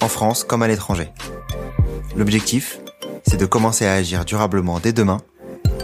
[0.00, 1.10] en France comme à l'étranger.
[2.16, 2.80] L'objectif,
[3.26, 5.18] c'est de commencer à agir durablement dès demain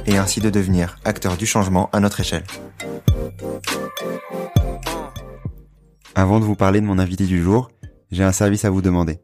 [0.06, 2.44] et ainsi de devenir acteur du changement à notre échelle.
[6.14, 7.70] Avant de vous parler de mon invité du jour,
[8.10, 9.20] j'ai un service à vous demander.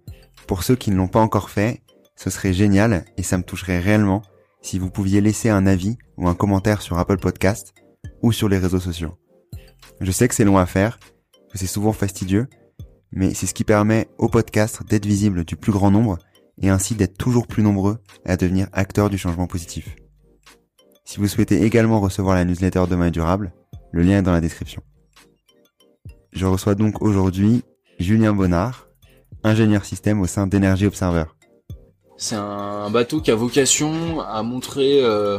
[0.46, 1.82] Pour ceux qui ne l'ont pas encore fait,
[2.16, 4.22] ce serait génial et ça me toucherait réellement
[4.62, 7.74] si vous pouviez laisser un avis ou un commentaire sur Apple Podcast
[8.22, 9.18] ou sur les réseaux sociaux.
[10.00, 10.98] Je sais que c'est long à faire,
[11.52, 12.46] que c'est souvent fastidieux,
[13.14, 16.18] mais c'est ce qui permet au podcast d'être visible du plus grand nombre
[16.60, 19.96] et ainsi d'être toujours plus nombreux à devenir acteurs du changement positif.
[21.04, 23.52] Si vous souhaitez également recevoir la newsletter Demain durable,
[23.92, 24.82] le lien est dans la description.
[26.32, 27.62] Je reçois donc aujourd'hui
[28.00, 28.88] Julien Bonnard,
[29.44, 31.24] ingénieur système au sein d'Energy Observer.
[32.16, 35.38] C'est un bateau qui a vocation à montrer euh,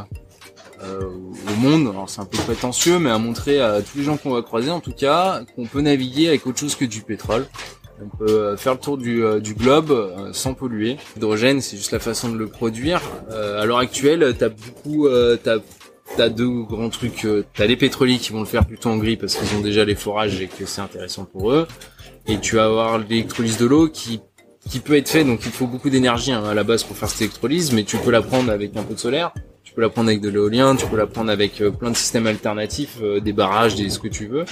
[0.84, 4.31] au monde, alors c'est un peu prétentieux, mais à montrer à tous les gens qu'on
[4.31, 7.48] va croiser en tout cas qu'on peut naviguer avec autre chose que du pétrole.
[8.02, 10.98] On peut euh, faire le tour du, euh, du globe euh, sans polluer.
[11.16, 13.02] L'hydrogène, c'est juste la façon de le produire.
[13.30, 15.08] à l'heure actuelle, t'as beaucoup,
[15.44, 15.58] t'as
[16.17, 17.26] T'as deux grands trucs.
[17.56, 19.95] T'as les pétroliers qui vont le faire plutôt en gris parce qu'ils ont déjà les
[19.95, 21.67] forages et que c'est intéressant pour eux.
[22.28, 24.22] Et tu vas avoir l'électrolyse de l'eau qui
[24.70, 25.23] qui peut être fait.
[25.23, 27.98] Donc il faut beaucoup d'énergie hein, à la base pour faire cette électrolyse, mais tu
[27.98, 29.34] peux la prendre avec un peu de solaire.
[29.76, 32.28] Tu peux la prendre avec de l'éolien, tu peux la prendre avec plein de systèmes
[32.28, 34.45] alternatifs, des barrages, des ce que tu veux.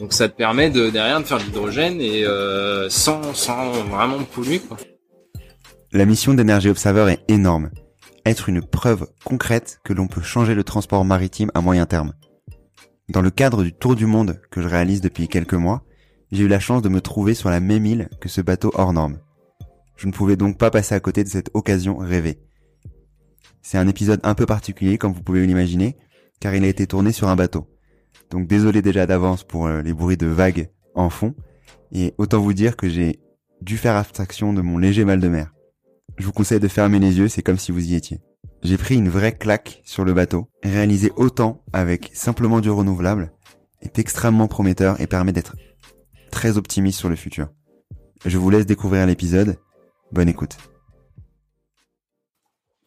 [0.00, 4.24] Donc ça te permet de derrière de faire de l'hydrogène et euh, sans, sans vraiment
[4.24, 4.76] polluer quoi.
[5.92, 7.70] La mission d'Energy Observer est énorme.
[8.26, 12.12] Être une preuve concrète que l'on peut changer le transport maritime à moyen terme.
[13.08, 15.84] Dans le cadre du tour du monde que je réalise depuis quelques mois,
[16.32, 18.92] j'ai eu la chance de me trouver sur la même île que ce bateau hors
[18.92, 19.20] norme.
[19.96, 22.40] Je ne pouvais donc pas passer à côté de cette occasion rêvée.
[23.64, 25.96] C'est un épisode un peu particulier comme vous pouvez l'imaginer,
[26.38, 27.66] car il a été tourné sur un bateau.
[28.30, 31.34] Donc désolé déjà d'avance pour euh, les bruits de vagues en fond.
[31.90, 33.20] Et autant vous dire que j'ai
[33.62, 35.54] dû faire abstraction de mon léger mal de mer.
[36.18, 38.20] Je vous conseille de fermer les yeux, c'est comme si vous y étiez.
[38.62, 40.50] J'ai pris une vraie claque sur le bateau.
[40.62, 43.32] Réaliser autant avec simplement du renouvelable
[43.80, 45.56] est extrêmement prometteur et permet d'être
[46.30, 47.48] très optimiste sur le futur.
[48.26, 49.56] Je vous laisse découvrir l'épisode.
[50.12, 50.58] Bonne écoute.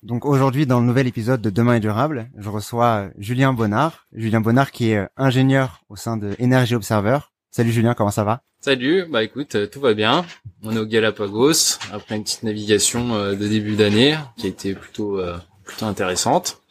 [0.08, 4.08] Donc aujourd'hui, dans le nouvel épisode de Demain est durable, je reçois euh, Julien Bonnard.
[4.14, 7.20] Julien Bonnard qui est euh, ingénieur au sein de Energy Observer.
[7.52, 8.42] Salut Julien, comment ça va?
[8.62, 10.26] Salut, bah écoute, euh, tout va bien.
[10.64, 15.20] On est au Galapagos après une petite navigation de début d'année qui a été plutôt
[15.66, 16.62] plutôt intéressante.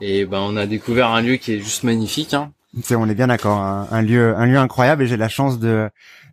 [0.00, 2.32] Et ben on a découvert un lieu qui est juste magnifique.
[2.32, 2.54] Hein.
[2.96, 5.90] On est bien d'accord, un, lieu un lieu incroyable et j'ai la chance de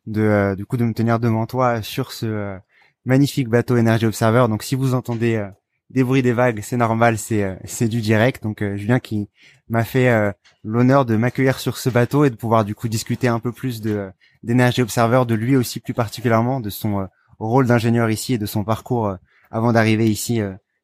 [0.08, 2.58] de du coup de me tenir devant toi sur ce
[3.04, 4.46] magnifique bateau Energy Observer.
[4.48, 5.46] Donc si vous entendez
[5.90, 8.44] des bruits des vagues, c'est normal, c'est euh, c'est du direct.
[8.44, 9.30] Donc euh, Julien qui
[9.70, 10.32] m'a fait euh,
[10.64, 13.82] l'honneur de m'accueillir sur ce bateau et de pouvoir du coup discuter un peu plus
[13.82, 14.10] de
[14.44, 17.08] d'énergie observeur, de lui aussi plus particulièrement, de son
[17.40, 19.18] rôle d'ingénieur ici et de son parcours
[19.52, 20.42] avant d'arriver ici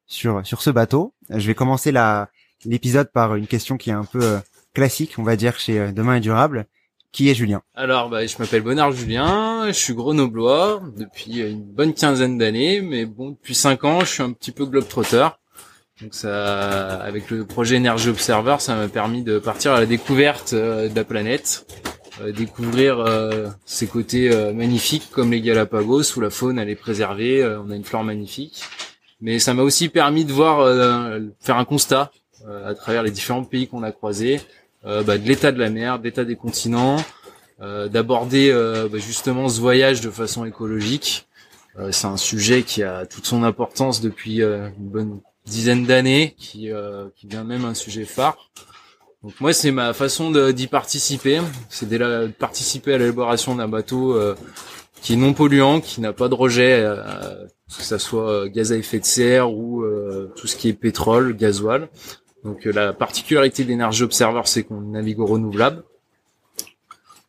[0.07, 1.13] sur sur ce bateau.
[1.29, 1.93] Je vais commencer
[2.65, 4.39] l'épisode par une question qui est un peu
[4.73, 6.65] classique, on va dire chez Demain et durable.
[7.15, 11.93] Qui est Julien Alors, bah, je m'appelle Bonnard Julien, je suis grenoblois depuis une bonne
[11.93, 15.29] quinzaine d'années, mais bon, depuis cinq ans, je suis un petit peu globetrotter.
[16.01, 20.51] Donc ça, avec le projet Energy Observer, ça m'a permis de partir à la découverte
[20.51, 21.65] euh, de la planète,
[22.19, 27.45] euh, découvrir euh, ses côtés magnifiques comme les Galapagos où la faune elle est préservée,
[27.45, 28.61] on a une flore magnifique.
[29.21, 30.67] Mais ça m'a aussi permis de voir,
[31.39, 32.11] faire un constat
[32.65, 35.99] à travers les différents pays qu'on a croisés, euh, bah, de l'état de la mer,
[35.99, 36.97] de l'état des continents,
[37.61, 41.27] euh, d'aborder euh, bah, justement ce voyage de façon écologique.
[41.91, 46.69] c'est un sujet qui a toute son importance depuis une bonne dizaine d'années, qui,
[47.15, 48.49] qui devient même un sujet phare.
[49.23, 51.41] Donc moi, c'est ma façon d'y participer.
[51.69, 54.17] C'est de participer à l'élaboration d'un bateau
[55.01, 56.81] qui est non polluant, qui n'a pas de rejet,
[57.77, 59.83] que ça soit gaz à effet de serre ou
[60.37, 61.89] tout ce qui est pétrole, gasoil.
[62.45, 65.83] Donc euh, la particularité d'Energy Observer, c'est qu'on navigue au renouvelable.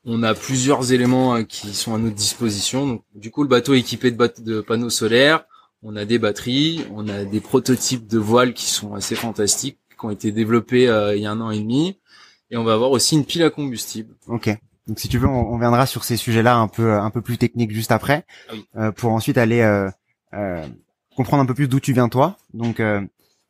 [0.04, 2.86] On a plusieurs éléments euh, qui sont à notre disposition.
[2.86, 5.44] Donc, du coup, le bateau est équipé de, panneaux solaires.
[5.82, 10.04] On a des batteries, on a des prototypes de voiles qui sont assez fantastiques, qui
[10.04, 11.98] ont été développés euh, il y a un an et demi.
[12.50, 14.14] Et on va avoir aussi une pile à combustible.
[14.28, 14.48] Ok.
[14.86, 17.72] Donc si tu veux, on, viendra sur ces sujets-là un peu un peu plus techniques
[17.72, 18.24] juste après,
[18.76, 19.64] ah pour ensuite aller
[21.16, 22.36] comprendre un peu plus d'où tu viens toi.
[22.54, 23.00] Donc, euh,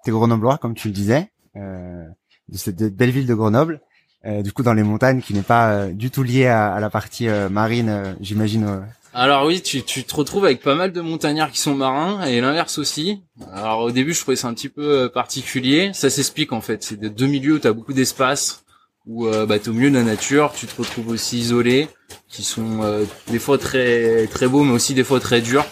[0.05, 3.81] t'es grenoblois, comme tu le disais, euh, de cette belle ville de Grenoble.
[4.26, 6.81] Euh, du coup, dans les montagnes, qui n'est pas euh, du tout liée à, à
[6.81, 8.82] la partie euh, marine, j'imagine.
[9.14, 12.41] Alors oui, tu, tu te retrouves avec pas mal de montagnards qui sont marins et
[12.41, 13.23] l'inverse aussi.
[13.53, 15.91] Alors au début, je trouvais ça un petit peu particulier.
[15.94, 16.82] Ça s'explique en fait.
[16.82, 18.64] C'est de deux milieux où tu as beaucoup d'espace,
[19.06, 21.88] où euh, bah, tu au milieu de la nature, tu te retrouves aussi isolé,
[22.29, 22.81] qui sont
[23.29, 25.64] des fois très très beaux, mais aussi des fois très durs.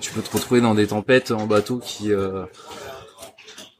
[0.00, 2.10] tu peux te retrouver dans des tempêtes en bateau qui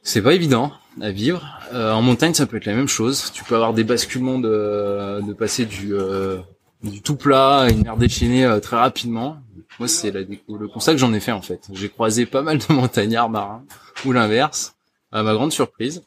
[0.03, 1.59] c'est pas évident à vivre.
[1.73, 3.31] Euh, en montagne, ça peut être la même chose.
[3.33, 6.37] Tu peux avoir des basculements de, de passer du, euh,
[6.83, 9.37] du tout plat à une mer déchaînée euh, très rapidement.
[9.79, 11.67] Moi, c'est le constat que j'en ai fait en fait.
[11.73, 13.63] J'ai croisé pas mal de montagnards marins
[14.05, 14.75] ou l'inverse,
[15.11, 16.03] à ma grande surprise.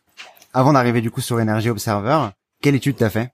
[0.52, 2.28] Avant d'arriver du coup sur Energy Observer,
[2.60, 3.32] quelle étude t'as fait?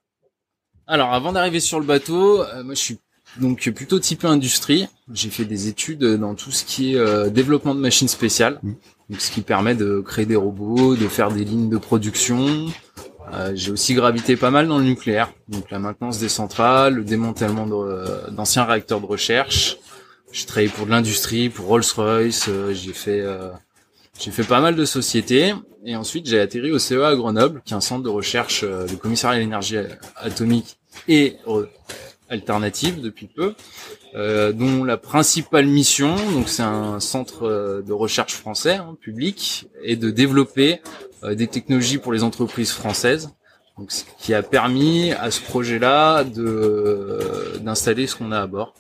[0.87, 2.99] Alors, avant d'arriver sur le bateau, moi je suis
[3.38, 4.88] donc plutôt typé industrie.
[5.12, 8.59] J'ai fait des études dans tout ce qui est développement de machines spéciales.
[8.62, 8.73] Mmh
[9.09, 12.67] donc ce qui permet de créer des robots, de faire des lignes de production.
[13.33, 17.05] Euh, j'ai aussi gravité pas mal dans le nucléaire, donc la maintenance des centrales, le
[17.05, 17.67] démantèlement
[18.31, 19.79] d'anciens réacteurs de recherche.
[20.33, 23.50] J'ai travaillé pour de l'industrie, pour Rolls-Royce, euh, j'ai fait euh,
[24.19, 25.55] j'ai fait pas mal de sociétés
[25.85, 28.97] et ensuite j'ai atterri au CEA à Grenoble, qui est un centre de recherche du
[28.97, 29.77] commissariat à l'énergie
[30.17, 31.37] atomique et
[32.28, 33.55] alternative depuis peu.
[34.14, 39.69] Euh, dont la principale mission, donc c'est un centre euh, de recherche français hein, public,
[39.82, 40.81] est de développer
[41.23, 43.31] euh, des technologies pour les entreprises françaises.
[43.76, 48.73] Donc, ce qui a permis à ce projet-là de d'installer ce qu'on a à bord.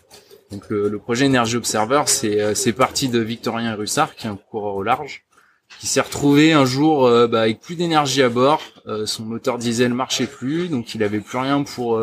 [0.50, 4.76] Donc le, projet Energy Observer, c'est c'est parti de Victorien Russard, qui est un coureur
[4.76, 5.25] au large,
[5.80, 8.62] qui s'est retrouvé un jour bah, avec plus d'énergie à bord.
[9.04, 12.00] son moteur diesel marchait plus, donc il avait plus rien pour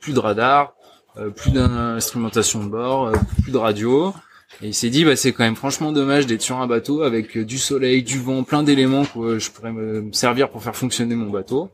[0.00, 0.74] plus de radar,
[1.18, 3.12] euh, plus d'instrumentation de bord, euh,
[3.42, 4.14] plus de radio.
[4.62, 7.36] Et il s'est dit, bah, c'est quand même franchement dommage d'être sur un bateau avec
[7.36, 11.14] euh, du soleil, du vent, plein d'éléments que je pourrais me servir pour faire fonctionner
[11.14, 11.68] mon bateau.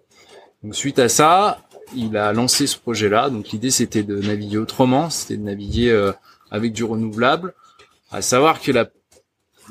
[0.65, 1.61] Donc suite à ça,
[1.95, 3.31] il a lancé ce projet-là.
[3.31, 6.11] Donc l'idée c'était de naviguer autrement, c'était de naviguer
[6.51, 7.55] avec du renouvelable.
[8.11, 8.89] À savoir que la,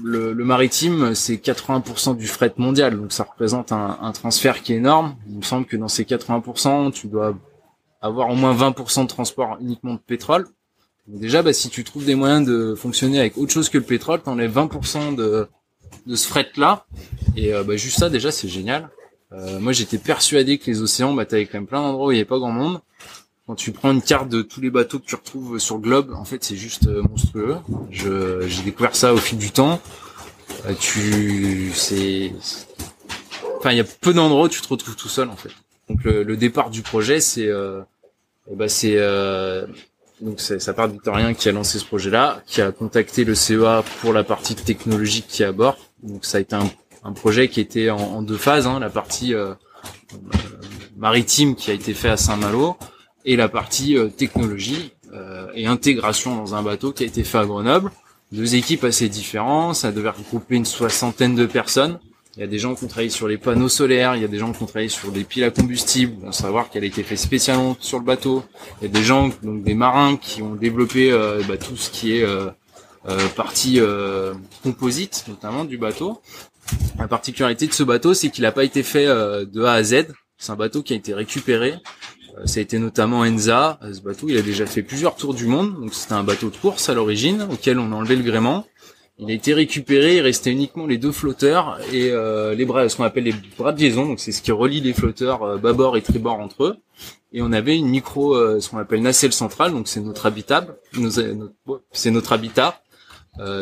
[0.04, 5.16] le, maritime c'est 80% du fret mondial, donc ça représente un, transfert qui est énorme.
[5.30, 7.36] Il me semble que dans ces 80%, tu dois
[8.02, 10.48] avoir au moins 20% de transport uniquement de pétrole.
[11.08, 14.22] déjà, bah, si tu trouves des moyens de fonctionner avec autre chose que le pétrole,
[14.22, 15.48] t'enlèves 20% de,
[16.06, 16.86] de ce fret-là.
[17.36, 18.90] Et euh, bah, juste ça, déjà, c'est génial.
[19.34, 22.16] Euh, moi, j'étais persuadé que les océans, bah, t'avais quand même plein d'endroits où il
[22.16, 22.80] n'y avait pas grand monde.
[23.48, 26.14] Quand tu prends une carte de tous les bateaux que tu retrouves sur le globe,
[26.14, 27.56] en fait, c'est juste euh, monstrueux.
[27.90, 29.80] Je, j'ai découvert ça au fil du temps.
[30.82, 32.34] tu, c'est,
[33.58, 35.52] enfin, il y a peu d'endroits où tu te retrouves tout seul, en fait.
[35.88, 37.82] Donc le, départ du projet, c'est euh,
[38.52, 39.66] eh ben, c'est euh,
[40.20, 43.84] donc ça part de Victorien qui a lancé ce projet-là, qui a contacté le CEA
[44.02, 45.78] pour la partie technologique qui est à bord.
[46.04, 46.70] Donc ça a été un,
[47.04, 49.54] un projet qui était en, en deux phases, hein, la partie euh,
[50.98, 52.76] maritime qui a été fait à Saint-Malo
[53.28, 54.92] et la partie technologie
[55.54, 57.92] et intégration dans un bateau qui a été fait à Grenoble.
[58.32, 62.00] Deux équipes assez différentes, ça devait regrouper une soixantaine de personnes.
[62.36, 64.28] Il y a des gens qui ont travaillé sur les panneaux solaires, il y a
[64.28, 67.02] des gens qui ont travaillé sur des piles à combustible, on savoir qu'elle a été
[67.02, 68.44] faite spécialement sur le bateau.
[68.80, 71.90] Il y a des gens, donc des marins, qui ont développé euh, bah, tout ce
[71.90, 72.48] qui est euh,
[73.08, 73.80] euh, partie
[74.62, 76.22] composite, notamment du bateau.
[77.00, 80.10] La particularité de ce bateau, c'est qu'il n'a pas été fait de A à Z.
[80.38, 81.74] C'est un bateau qui a été récupéré.
[82.46, 83.80] Ça a été notamment Enza.
[83.94, 85.74] Ce bateau, il a déjà fait plusieurs tours du monde.
[85.80, 88.66] Donc c'était un bateau de course à l'origine, auquel on a enlevé le gréement.
[89.20, 92.96] Il a été récupéré, il restait uniquement les deux flotteurs et euh, les bras, ce
[92.96, 95.98] qu'on appelle les bras de liaison, donc c'est ce qui relie les flotteurs euh, bâbord
[95.98, 96.78] et tribord entre eux.
[97.34, 100.76] Et on avait une micro, euh, ce qu'on appelle nacelle centrale, donc c'est notre habitable,
[101.92, 102.80] c'est notre habitat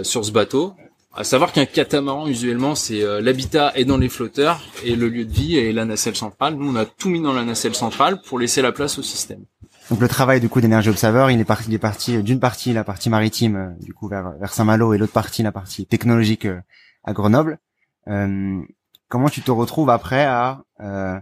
[0.04, 0.74] sur ce bateau.
[1.18, 5.32] À savoir qu'un catamaran, usuellement, c'est l'habitat est dans les flotteurs et le lieu de
[5.32, 6.56] vie est la nacelle centrale.
[6.56, 9.46] Nous, on a tout mis dans la nacelle centrale pour laisser la place au système.
[9.90, 12.74] Donc le travail du coup d'énergie observer, il est parti, il est parti d'une partie
[12.74, 16.60] la partie maritime euh, du coup vers, Saint-Malo et l'autre partie la partie technologique euh,
[17.04, 17.60] à Grenoble.
[18.08, 18.62] Euh,
[19.08, 21.20] comment tu te retrouves après à euh,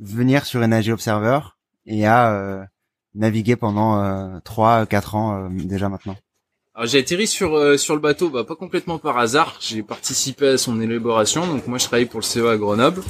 [0.00, 1.40] venir sur Energy Observer
[1.86, 2.68] et à
[3.14, 6.16] naviguer pendant trois, quatre ans déjà maintenant?
[6.74, 9.56] Alors j'ai atterri sur sur le bateau, bah, pas complètement par hasard.
[9.60, 11.46] J'ai participé à son élaboration.
[11.46, 13.02] Donc moi je travaille pour le CEA à Grenoble.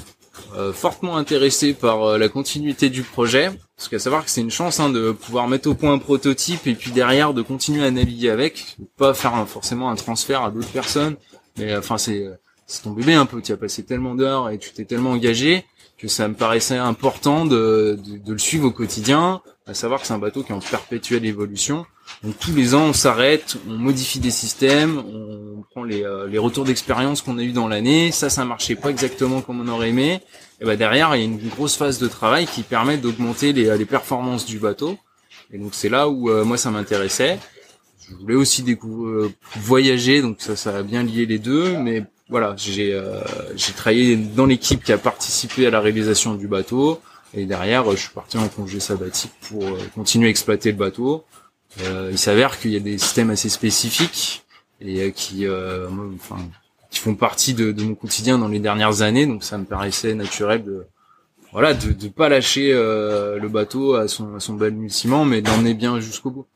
[0.57, 4.50] Euh, fortement intéressé par euh, la continuité du projet, parce qu'à savoir que c'est une
[4.50, 7.90] chance hein, de pouvoir mettre au point un prototype et puis derrière de continuer à
[7.90, 11.17] naviguer avec, pas faire forcément un transfert à d'autres personnes,
[11.57, 12.29] mais enfin c'est
[12.67, 15.64] c'est ton bébé un peu, tu as passé tellement d'heures et tu t'es tellement engagé
[15.99, 20.12] que ça me paraissait important de, de, le suivre au quotidien, à savoir que c'est
[20.12, 21.87] un bateau qui est en perpétuelle évolution.
[22.25, 26.39] Donc tous les ans, on s'arrête, on modifie des systèmes, on prend les, euh, les
[26.39, 28.11] retours d'expérience qu'on a eu dans l'année.
[28.11, 30.21] Ça, ça marchait pas exactement comme on aurait aimé.
[30.61, 33.77] Et ben derrière, il y a une grosse phase de travail qui permet d'augmenter les,
[33.79, 34.99] les performances du bateau.
[35.53, 37.39] Et donc c'est là où moi ça m'intéressait.
[38.11, 41.77] Je voulais aussi découvrir, voyager, donc ça, ça a bien lié les deux.
[41.79, 43.21] Mais voilà, j'ai euh,
[43.57, 47.00] j'ai travaillé dans l'équipe qui a participé à la réalisation du bateau
[47.35, 51.25] et derrière je suis parti en congé sabbatique pour euh, continuer à exploiter le bateau.
[51.83, 54.45] Euh, il s'avère qu'il y a des systèmes assez spécifiques
[54.81, 56.39] et qui enfin
[56.91, 60.15] qui font partie de, de, mon quotidien dans les dernières années, donc ça me paraissait
[60.15, 60.87] naturel de
[61.53, 66.01] voilà de de pas lâcher le bateau à son à son balbutiement, mais d'emmener bien
[66.01, 66.47] jusqu'au bout.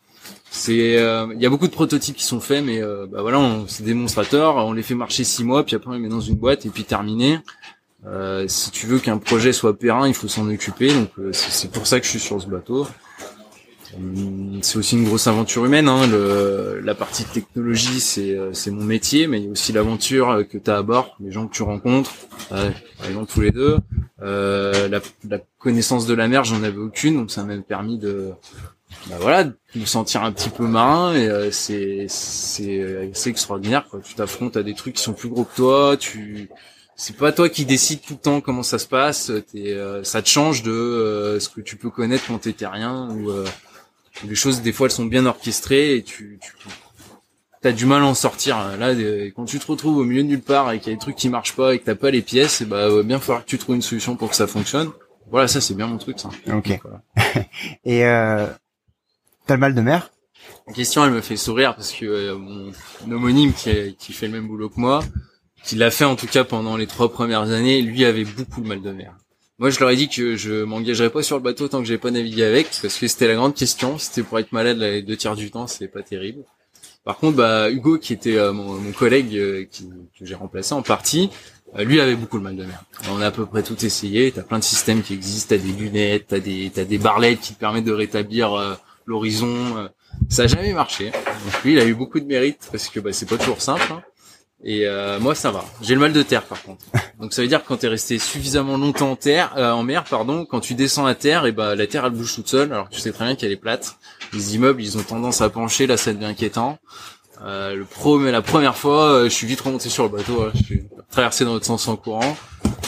[0.51, 3.41] C'est euh, il y a beaucoup de prototypes qui sont faits mais euh, bah voilà
[3.67, 4.57] c'est démonstrateur.
[4.57, 6.71] On les fait marcher six mois puis après on les met dans une boîte et
[6.71, 7.41] puis terminé
[8.07, 11.87] euh, si tu veux qu'un projet soit périn il faut s'en occuper donc c'est pour
[11.87, 12.87] ça que je suis sur ce bateau
[13.97, 16.07] hum, c'est aussi une grosse aventure humaine hein.
[16.07, 20.59] le, la partie technologie c'est c'est mon métier mais il y a aussi l'aventure que
[20.59, 22.13] tu as à bord les gens que tu rencontres
[22.51, 23.79] par exemple tous les deux
[24.21, 28.33] la, la connaissance de la mer j'en avais aucune donc ça m'a permis de
[29.09, 29.45] bah voilà,
[29.75, 32.07] me sentir un petit peu marin et euh, c'est
[32.61, 34.01] euh, c'est extraordinaire quoi.
[34.03, 36.49] Tu t'affrontes à des trucs qui sont plus gros que toi, tu
[36.97, 40.23] c'est pas toi qui décides tout le temps comment ça se passe, t'es, euh, ça
[40.23, 43.31] te change de ce que tu peux connaître quand t'étais rien ou
[44.27, 46.53] les choses des fois elles sont bien orchestrées et tu, tu
[47.61, 48.77] t'as du mal à en sortir.
[48.79, 48.95] Là,
[49.35, 51.17] quand tu te retrouves au milieu de nulle part et qu'il y a des trucs
[51.17, 53.59] qui marchent pas et que t'as pas les pièces, et bah bien falloir que tu
[53.59, 54.91] trouves une solution pour que ça fonctionne.
[55.31, 56.29] Voilà, ça c'est bien mon truc ça.
[56.53, 56.79] Ok.
[57.85, 58.47] et euh,
[59.47, 60.11] T'as le mal de mer?
[60.67, 62.73] La question, elle me fait sourire parce que euh, mon
[63.11, 65.03] homonyme qui, qui fait le même boulot que moi,
[65.65, 68.67] qui l'a fait en tout cas pendant les trois premières années, lui avait beaucoup de
[68.67, 69.15] mal de mer.
[69.59, 71.99] Moi, je leur ai dit que je m'engagerais pas sur le bateau tant que j'ai
[71.99, 73.99] pas navigué avec, parce que c'était la grande question.
[73.99, 76.43] C'était pour être malade les deux tiers du temps, c'est pas terrible.
[77.05, 80.83] Par contre, bah Hugo, qui était euh, mon, collègue euh, qui, que j'ai remplacé en
[80.83, 81.31] partie,
[81.79, 82.83] lui avait beaucoup de mal de mer.
[83.11, 84.33] On a à peu près tout essayé.
[84.33, 85.55] T'as plein de systèmes qui existent.
[85.55, 89.77] T'as des lunettes, t'as des t'as des barlettes qui te permettent de rétablir l'horizon.
[89.77, 89.89] Euh,
[90.29, 91.11] ça a jamais marché.
[91.11, 93.85] Donc lui, il a eu beaucoup de mérite parce que bah, c'est pas toujours simple.
[93.91, 94.03] Hein.
[94.65, 95.65] Et euh, moi, ça va.
[95.83, 96.85] J'ai le mal de terre, par contre.
[97.21, 100.05] Donc ça veut dire que quand t'es resté suffisamment longtemps en terre, euh, en mer,
[100.05, 102.73] pardon, quand tu descends à terre, et bah la terre elle bouge toute seule.
[102.73, 103.97] Alors que tu sais très bien qu'elle est plate.
[104.33, 105.87] Les immeubles, ils ont tendance à pencher.
[105.87, 106.79] Là, ça devient inquiétant.
[107.43, 110.43] Euh, le pro, mais la première fois, je suis vite remonté sur le bateau.
[110.43, 110.51] Hein.
[110.55, 112.37] Je suis traversé dans l'autre sens en courant.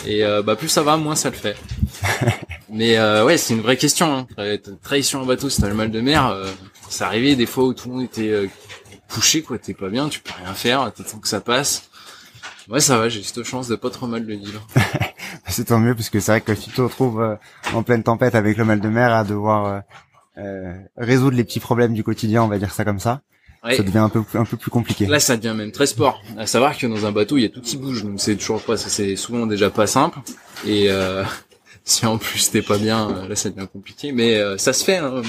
[0.07, 1.57] Et bah plus ça va, moins ça le fait.
[2.69, 4.27] Mais euh, ouais, c'est une vraie question.
[4.39, 4.57] Hein.
[4.83, 6.27] Trahison en bateau, c'est le mal de mer.
[6.27, 6.51] Euh,
[6.89, 8.49] ça arrivait des fois où tout le monde était euh,
[9.09, 9.59] couché, quoi.
[9.59, 11.91] T'es pas bien, tu peux rien faire, t'attends que ça passe.
[12.69, 14.67] Ouais, ça va, j'ai cette chance de pas trop mal le vivre.
[15.49, 17.37] c'est tant mieux, parce que c'est vrai que tu te retrouves euh,
[17.73, 19.83] en pleine tempête avec le mal de mer à devoir
[20.37, 23.23] euh, résoudre les petits problèmes du quotidien, on va dire ça comme ça.
[23.75, 25.07] Ça devient un peu un peu plus compliqué.
[25.07, 26.23] Là, ça devient même très sport.
[26.37, 28.63] À savoir que dans un bateau, il y a tout qui bouge, donc c'est toujours
[28.63, 30.19] pas, c'est souvent déjà pas simple.
[30.67, 31.25] Et euh,
[31.85, 34.13] si en plus t'es pas bien, euh, là ça devient compliqué.
[34.13, 35.23] Mais euh, ça se fait, hein,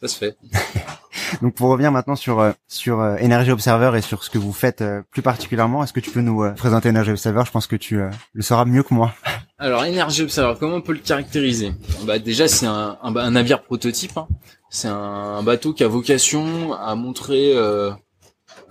[0.00, 0.36] ça se fait.
[1.42, 4.82] Donc pour revenir maintenant sur euh, sur Energy Observer et sur ce que vous faites
[5.10, 7.42] plus particulièrement, est-ce que tu peux nous présenter Energy Observer?
[7.46, 8.00] Je pense que tu
[8.32, 9.12] le sauras mieux que moi.
[9.58, 11.72] Alors Energy Observer, comment on peut le caractériser?
[12.04, 14.16] Bah déjà c'est un, un, navire prototype.
[14.16, 14.26] Hein.
[14.70, 17.54] C'est un, bateau qui a vocation à montrer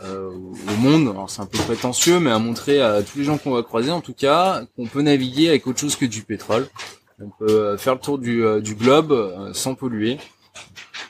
[0.02, 3.38] euh, au monde, alors c'est un peu prétentieux, mais à montrer à tous les gens
[3.38, 6.68] qu'on va croiser en tout cas qu'on peut naviguer avec autre chose que du pétrole.
[7.22, 10.18] On peut euh, faire le tour du, euh, du globe sans polluer.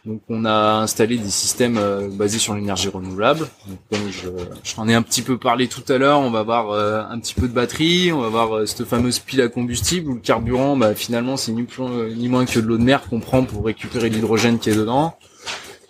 [0.06, 1.80] Donc on a installé des systèmes
[2.14, 3.48] basés sur l'énergie renouvelable.
[3.68, 7.20] Donc, comme je, ai un petit peu parlé tout à l'heure, on va avoir un
[7.20, 10.78] petit peu de batterie, on va avoir cette fameuse pile à combustible où le carburant,
[10.78, 11.68] bah, finalement, c'est ni,
[12.16, 15.16] ni moins que de l'eau de mer qu'on prend pour récupérer l'hydrogène qui est dedans.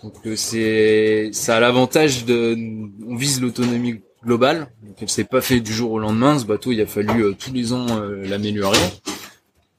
[0.03, 2.57] Donc euh, c'est ça a l'avantage de
[3.05, 4.67] on vise l'autonomie globale.
[4.83, 6.39] Donc elle s'est pas fait du jour au lendemain.
[6.39, 8.77] Ce bateau, il a fallu euh, tous les ans euh, l'améliorer.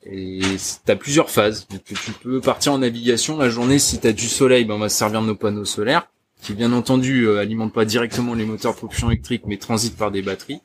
[0.04, 0.40] Et
[0.84, 1.66] t'as plusieurs phases.
[1.84, 4.96] Tu peux partir en navigation la journée si t'as du soleil, ben on va se
[4.96, 6.08] servir de nos panneaux solaires
[6.42, 10.22] qui bien entendu alimentent pas directement les moteurs de propulsion électrique mais transitent par des
[10.22, 10.60] batteries.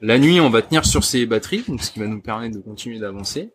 [0.00, 2.60] La nuit, on va tenir sur ces batteries, donc ce qui va nous permettre de
[2.60, 3.50] continuer d'avancer.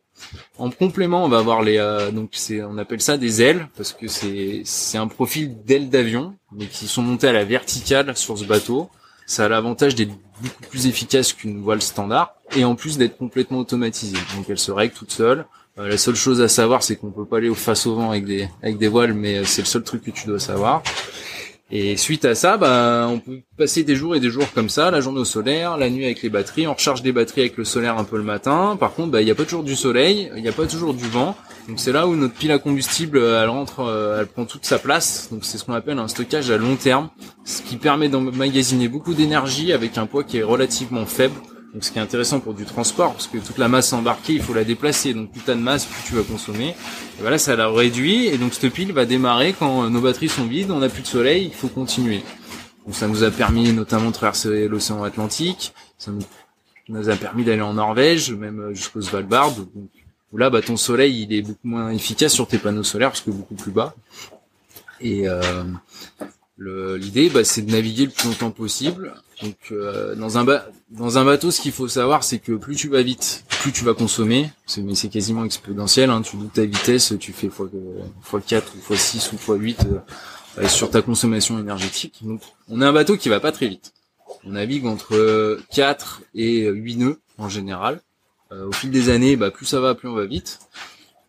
[0.58, 3.94] En complément, on va avoir les euh, donc c'est on appelle ça des ailes parce
[3.94, 8.38] que c'est c'est un profil d'ailes d'avion mais qui sont montées à la verticale sur
[8.38, 8.90] ce bateau.
[9.26, 10.14] Ça a l'avantage d'être
[10.44, 14.18] beaucoup plus efficace qu'une voile standard et en plus d'être complètement automatisée.
[14.36, 15.46] Donc elle se règle toute seule.
[15.80, 18.12] Euh, la seule chose à savoir, c'est qu'on peut pas aller au face au vent
[18.12, 20.84] avec des avec des voiles, mais euh, c'est le seul truc que tu dois savoir.
[21.76, 24.92] Et suite à ça, bah, on peut passer des jours et des jours comme ça,
[24.92, 27.66] la journée au solaire, la nuit avec les batteries, on recharge des batteries avec le
[27.66, 28.78] solaire un peu le matin.
[28.80, 30.94] Par contre, bah, il n'y a pas toujours du soleil, il n'y a pas toujours
[30.94, 31.36] du vent.
[31.68, 34.78] Donc c'est là où notre pile à combustible, elle rentre, euh, elle prend toute sa
[34.78, 35.30] place.
[35.32, 37.10] Donc c'est ce qu'on appelle un stockage à long terme,
[37.44, 41.34] ce qui permet d'emmagasiner beaucoup d'énergie avec un poids qui est relativement faible.
[41.74, 44.42] Donc ce qui est intéressant pour du transport, parce que toute la masse embarquée, il
[44.42, 45.14] faut la déplacer.
[45.14, 46.70] Donc plus t'as de masse, plus tu vas consommer.
[46.70, 48.28] Et voilà, ça la réduit.
[48.28, 51.08] Et donc cette pile va démarrer quand nos batteries sont vides, on n'a plus de
[51.08, 52.22] soleil, il faut continuer.
[52.86, 55.74] Donc ça nous a permis notamment de traverser l'océan Atlantique.
[55.98, 56.12] Ça
[56.90, 59.54] nous a permis d'aller en Norvège, même jusqu'au Svalbard.
[59.54, 59.70] Donc,
[60.32, 63.22] où là, bah, ton soleil, il est beaucoup moins efficace sur tes panneaux solaires parce
[63.22, 63.96] que beaucoup plus bas.
[65.00, 65.64] Et euh,
[66.58, 69.14] l'idée, bah, c'est de naviguer le plus longtemps possible.
[69.44, 70.46] Donc, euh, dans un
[70.90, 73.84] dans un bateau, ce qu'il faut savoir, c'est que plus tu vas vite, plus tu
[73.84, 74.52] vas consommer.
[74.78, 76.10] Mais c'est quasiment exponentiel.
[76.10, 76.22] Hein.
[76.22, 79.88] Tu doubles ta vitesse, tu fais x, x 4 ou x 6 ou x 8
[80.60, 82.20] euh, sur ta consommation énergétique.
[82.22, 83.94] Donc, on a un bateau qui va pas très vite.
[84.46, 88.02] On navigue entre 4 et 8 nœuds en général.
[88.54, 90.60] Euh, au fil des années, bah, plus ça va, plus on va vite.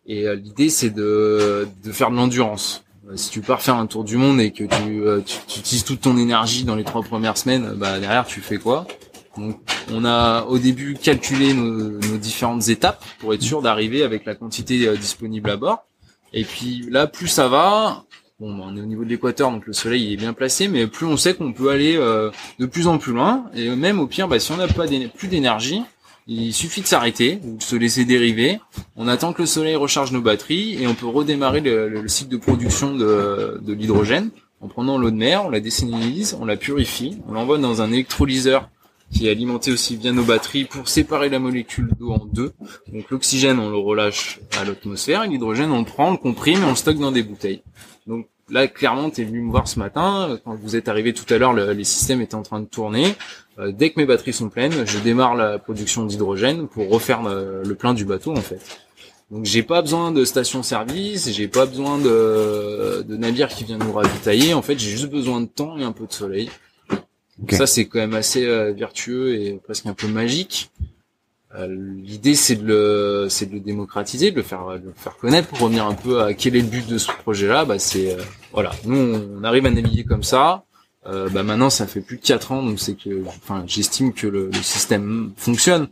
[0.06, 2.83] Et euh, l'idée, c'est de, de faire de l'endurance.
[3.08, 6.02] Euh, si tu pars faire un tour du monde et que tu, tu, utilises toute
[6.02, 8.87] ton énergie dans les trois premières semaines, bah derrière tu fais quoi?
[9.37, 9.58] Donc
[9.92, 14.96] on a au début calculé nos, différentes étapes pour être sûr d'arriver avec la quantité
[14.96, 15.84] disponible à bord.
[16.32, 18.04] Et puis là, plus ça va,
[18.40, 20.87] bon, bah, on est au niveau de l'équateur, donc le soleil est bien placé, mais
[20.87, 23.46] plus on sait qu'on peut aller de plus en plus loin.
[23.54, 25.82] Et même au pire, bah, si on n'a pas plus d'énergie,
[26.26, 28.58] il suffit de s'arrêter ou de se laisser dériver.
[28.96, 32.36] On attend que le soleil recharge nos batteries et on peut redémarrer le, cycle de
[32.36, 37.32] production de, l'hydrogène en prenant l'eau de mer, on la désalinise, on la purifie, on
[37.32, 38.70] l'envoie dans un électrolyseur
[39.12, 42.54] qui est alimenté aussi via nos batteries pour séparer la molécule d'eau en deux.
[42.90, 46.62] Donc l'oxygène, on le relâche à l'atmosphère et l'hydrogène, on le prend, on le comprime
[46.62, 47.62] et on le stocke dans des bouteilles.
[48.50, 50.38] Là, clairement, tu es venu me voir ce matin.
[50.44, 53.14] Quand vous êtes arrivé tout à l'heure, les systèmes étaient en train de tourner.
[53.58, 57.74] Euh, dès que mes batteries sont pleines, je démarre la production d'hydrogène pour refaire le,
[57.74, 58.60] plein du bateau en fait.
[59.30, 63.92] Donc j'ai pas besoin de station-service, j'ai pas besoin de, de navire qui vient nous
[63.92, 64.54] ravitailler.
[64.54, 66.50] En fait, j'ai juste besoin de temps et un peu de soleil.
[67.50, 70.70] Ça c'est quand même assez euh, vertueux et presque un peu magique.
[71.56, 71.68] Euh,
[72.02, 75.48] l'idée c'est de le c'est de le démocratiser, de le faire de le faire connaître
[75.48, 77.64] pour revenir un peu à quel est le but de ce projet-là.
[77.64, 78.16] Bah c'est
[78.52, 80.64] voilà, nous on arrive à naviguer comme ça.
[81.07, 84.26] Euh, bah maintenant ça fait plus de 4 ans donc c'est que enfin j'estime que
[84.26, 85.88] le, système fonctionne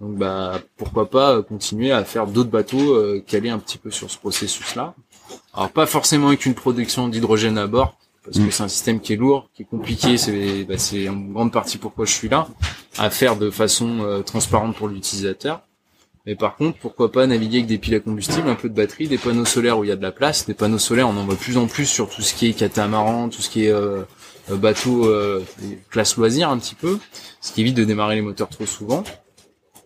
[0.00, 4.10] donc bah pourquoi pas continuer à faire d'autres bateaux euh, caler un petit peu sur
[4.10, 4.94] ce processus là
[5.54, 8.50] alors pas forcément avec une production d'hydrogène à bord parce que mm.
[8.50, 11.78] c'est un système qui est lourd qui est compliqué c'est bah, c'est en grande partie
[11.78, 12.48] pourquoi je suis là
[12.98, 15.62] à faire de façon euh, transparente pour l'utilisateur
[16.26, 19.06] mais par contre, pourquoi pas naviguer avec des piles à combustible, un peu de batterie,
[19.06, 20.44] des panneaux solaires où il y a de la place.
[20.44, 23.28] Des panneaux solaires, on en voit plus en plus sur tout ce qui est catamaran,
[23.28, 24.02] tout ce qui est euh,
[24.50, 25.44] euh, bateau euh,
[25.88, 26.98] classe loisir un petit peu,
[27.40, 29.04] ce qui évite de démarrer les moteurs trop souvent.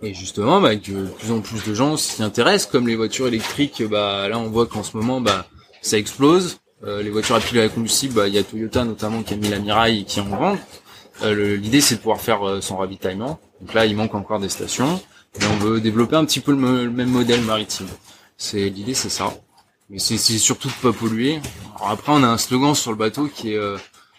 [0.03, 3.27] Et justement, bah, avec de plus en plus de gens s'y intéressent, comme les voitures
[3.27, 5.47] électriques, bah là on voit qu'en ce moment, bah
[5.83, 6.59] ça explose.
[6.85, 9.37] Euh, les voitures à pile à combustible, bah, il y a Toyota notamment qui a
[9.37, 10.59] mis la Mirai et qui en vend.
[11.23, 13.39] L'idée c'est de pouvoir faire son ravitaillement.
[13.61, 15.01] Donc là, il manque encore des stations.
[15.39, 17.87] Et on veut développer un petit peu le, même modèle maritime.
[18.39, 19.35] C'est l'idée, c'est ça.
[19.91, 21.41] Mais c'est surtout de pas polluer.
[21.77, 23.59] Alors après, on a un slogan sur le bateau qui est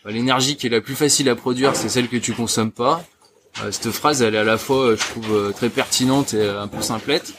[0.04, 3.04] bah, l'énergie qui est la plus facile à produire, c'est celle que tu consommes pas.
[3.64, 6.48] Euh, cette phrase, elle est à la fois, euh, je trouve, euh, très pertinente et
[6.48, 7.34] un peu simplette.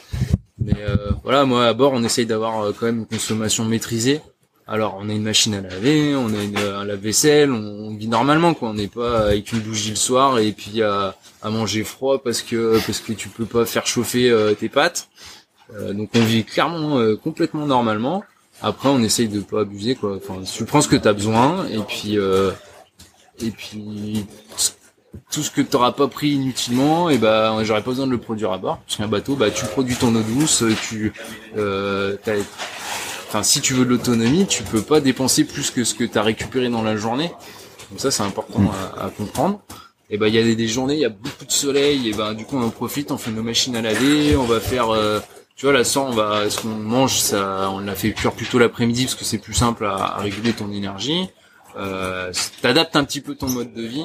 [0.58, 0.76] Mais
[1.24, 4.20] voilà, moi à bord, on essaye d'avoir quand même une consommation maîtrisée.
[4.66, 8.54] Alors, on a une machine à laver, on a une, un lave-vaisselle, on, vit normalement,
[8.54, 8.70] quoi.
[8.70, 12.42] On n'est pas avec une bougie le soir et puis à, à, manger froid parce
[12.42, 15.08] que parce que tu peux pas faire chauffer tes pâtes.
[15.92, 18.22] donc, on vit clairement complètement normalement.
[18.62, 20.16] Après, on essaye de pas abuser, quoi.
[20.16, 22.52] Enfin, tu prends ce que t'as besoin, et puis, euh,
[23.40, 24.24] et puis,
[25.32, 28.52] tout ce que t'auras pas pris inutilement, et ben, j'aurais pas besoin de le produire
[28.52, 28.78] à bord.
[28.86, 31.12] Parce qu'un bateau, bah, tu produis ton eau douce, tu,
[31.56, 32.16] euh,
[33.32, 36.20] enfin, si tu veux de l'autonomie, tu peux pas dépenser plus que ce que t'as
[36.20, 37.32] récupéré dans la journée.
[37.90, 39.62] Donc ça, c'est important à, comprendre.
[40.10, 42.34] Et ben, il y a des, journées, il y a beaucoup de soleil, et ben,
[42.34, 45.18] du coup, on en profite, on fait nos machines à laver, on va faire, euh,
[45.56, 48.58] tu vois, là, ça, on va, ce qu'on mange, ça, on l'a fait cuire plutôt
[48.58, 51.30] l'après-midi parce que c'est plus simple à, réguler ton énergie.
[51.78, 54.04] Euh, t'adaptes un petit peu ton mode de vie.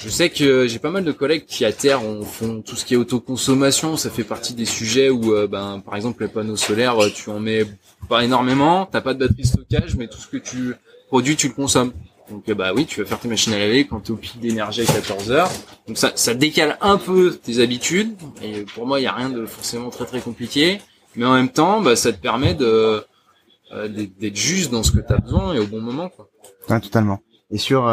[0.00, 2.94] Je sais que j'ai pas mal de collègues qui à terre font tout ce qui
[2.94, 3.96] est autoconsommation.
[3.96, 7.38] Ça fait partie des sujets où, euh, ben, par exemple, les panneaux solaires, tu en
[7.38, 7.64] mets
[8.08, 8.86] pas énormément.
[8.86, 10.74] T'as pas de batterie de stockage, mais tout ce que tu
[11.08, 11.92] produis, tu le consommes.
[12.30, 14.38] Donc euh, bah oui, tu vas faire tes machines à laver quand tu au pic
[14.40, 15.50] d'énergie à 14 heures.
[15.86, 18.14] Donc ça, ça décale un peu tes habitudes.
[18.42, 20.80] Et pour moi, il y a rien de forcément très très compliqué.
[21.16, 23.02] Mais en même temps, bah, ça te permet de
[23.72, 26.10] euh, d'être juste dans ce que tu as besoin et au bon moment.
[26.10, 26.28] Quoi.
[26.68, 27.20] Ouais, totalement.
[27.50, 27.88] Et sur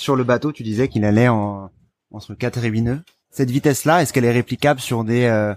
[0.00, 1.70] sur le bateau, tu disais qu'il allait en
[2.10, 3.00] entre 4 et 8 nœuds.
[3.30, 5.54] Cette vitesse-là, est-ce qu'elle est réplicable sur des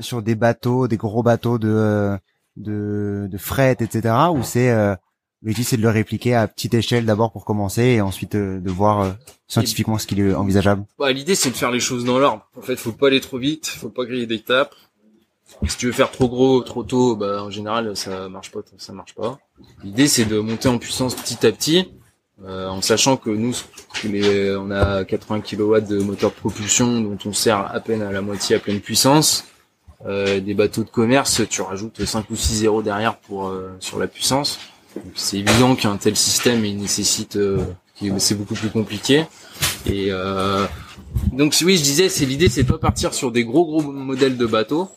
[0.00, 2.18] sur des bateaux, des gros bateaux de
[2.56, 4.14] de, de fret, etc.
[4.32, 4.94] Ou c'est euh,
[5.42, 8.70] l'objectif c'est de le répliquer à petite échelle d'abord pour commencer et ensuite euh, de
[8.70, 9.12] voir euh,
[9.48, 10.84] scientifiquement ce qu'il est envisageable?
[10.98, 12.46] Bah, l'idée c'est de faire les choses dans l'ordre.
[12.56, 14.74] En fait, faut pas aller trop vite, faut pas griller d'étapes.
[15.66, 18.92] Si tu veux faire trop gros, trop tôt, bah en général ça marche pas, ça
[18.92, 19.38] marche pas.
[19.84, 21.92] L'idée c'est de monter en puissance petit à petit,
[22.42, 23.54] euh, en sachant que nous
[24.58, 28.22] on a 80 kW de moteur de propulsion dont on sert à peine à la
[28.22, 29.44] moitié à pleine puissance.
[30.06, 34.00] Euh, des bateaux de commerce, tu rajoutes 5 ou 6 zéros derrière pour euh, sur
[34.00, 34.58] la puissance.
[35.14, 37.38] C'est évident qu'un tel système il nécessite
[38.18, 39.24] c'est beaucoup plus compliqué.
[39.86, 40.10] Et
[41.32, 44.46] donc oui, je disais, c'est l'idée, c'est pas partir sur des gros gros modèles de
[44.46, 44.88] bateaux,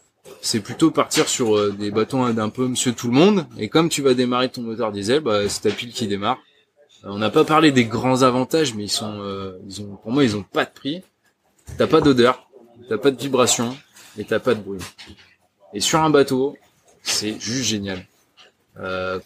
[0.41, 3.45] c'est plutôt partir sur des bateaux d'un peu Monsieur tout le monde.
[3.57, 6.37] Et comme tu vas démarrer ton moteur diesel, bah, c'est ta pile qui démarre.
[7.03, 9.21] On n'a pas parlé des grands avantages, mais ils sont,
[9.67, 11.03] ils ont, pour moi, ils ont pas de prix.
[11.77, 12.47] T'as pas d'odeur,
[12.89, 13.75] t'as pas de vibration,
[14.17, 14.79] et t'as pas de bruit.
[15.73, 16.57] Et sur un bateau,
[17.03, 18.05] c'est juste génial.
[18.79, 19.19] Euh,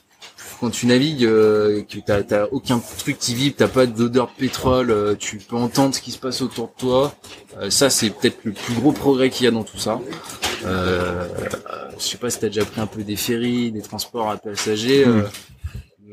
[0.59, 4.39] quand tu navigues, euh, que t'as, t'as aucun truc qui vibre, t'as pas d'odeur de
[4.39, 7.15] pétrole, euh, tu peux entendre ce qui se passe autour de toi.
[7.57, 9.99] Euh, ça, c'est peut-être le plus gros progrès qu'il y a dans tout ça.
[10.65, 11.27] Euh,
[11.97, 15.05] je sais pas si t'as déjà pris un peu des ferries, des transports à passagers.
[15.05, 15.23] Hmm.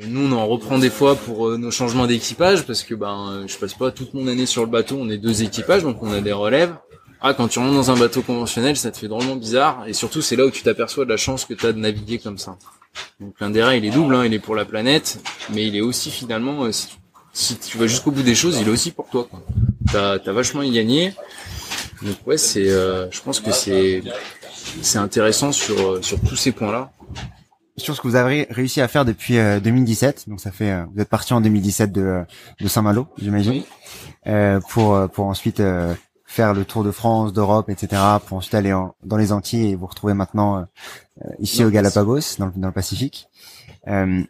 [0.06, 3.74] Nous, on en reprend des fois pour nos changements d'équipage parce que ben, je passe
[3.74, 4.96] pas toute mon année sur le bateau.
[5.00, 6.74] On est deux équipages, donc on a des relèves.
[7.20, 9.84] Ah, quand tu rentres dans un bateau conventionnel, ça te fait drôlement bizarre.
[9.88, 12.18] Et surtout, c'est là où tu t'aperçois de la chance que tu as de naviguer
[12.18, 12.56] comme ça.
[13.18, 14.14] Donc l'intérêt, il est double.
[14.14, 15.18] Hein, il est pour la planète,
[15.52, 16.70] mais il est aussi finalement, euh,
[17.32, 19.28] si, tu, vas jusqu'au bout des choses, il est aussi pour toi.
[19.90, 21.12] T'as as vachement y gagné.
[22.02, 24.02] Donc ouais, c'est, euh, je pense que c'est
[24.82, 26.92] c'est intéressant sur euh, sur tous ces points-là.
[27.78, 31.08] Sur ce que vous avez réussi à faire depuis 2017, donc ça fait, vous êtes
[31.08, 32.24] parti en 2017 de
[32.60, 33.62] de Saint-Malo, j'imagine,
[34.68, 35.62] pour pour ensuite
[36.28, 38.00] faire le tour de France, d'Europe, etc.
[38.26, 40.64] pour ensuite aller dans les Antilles et vous retrouver maintenant euh,
[41.40, 43.28] ici au Galapagos, dans le, Pacifique.
[43.88, 44.22] Euh,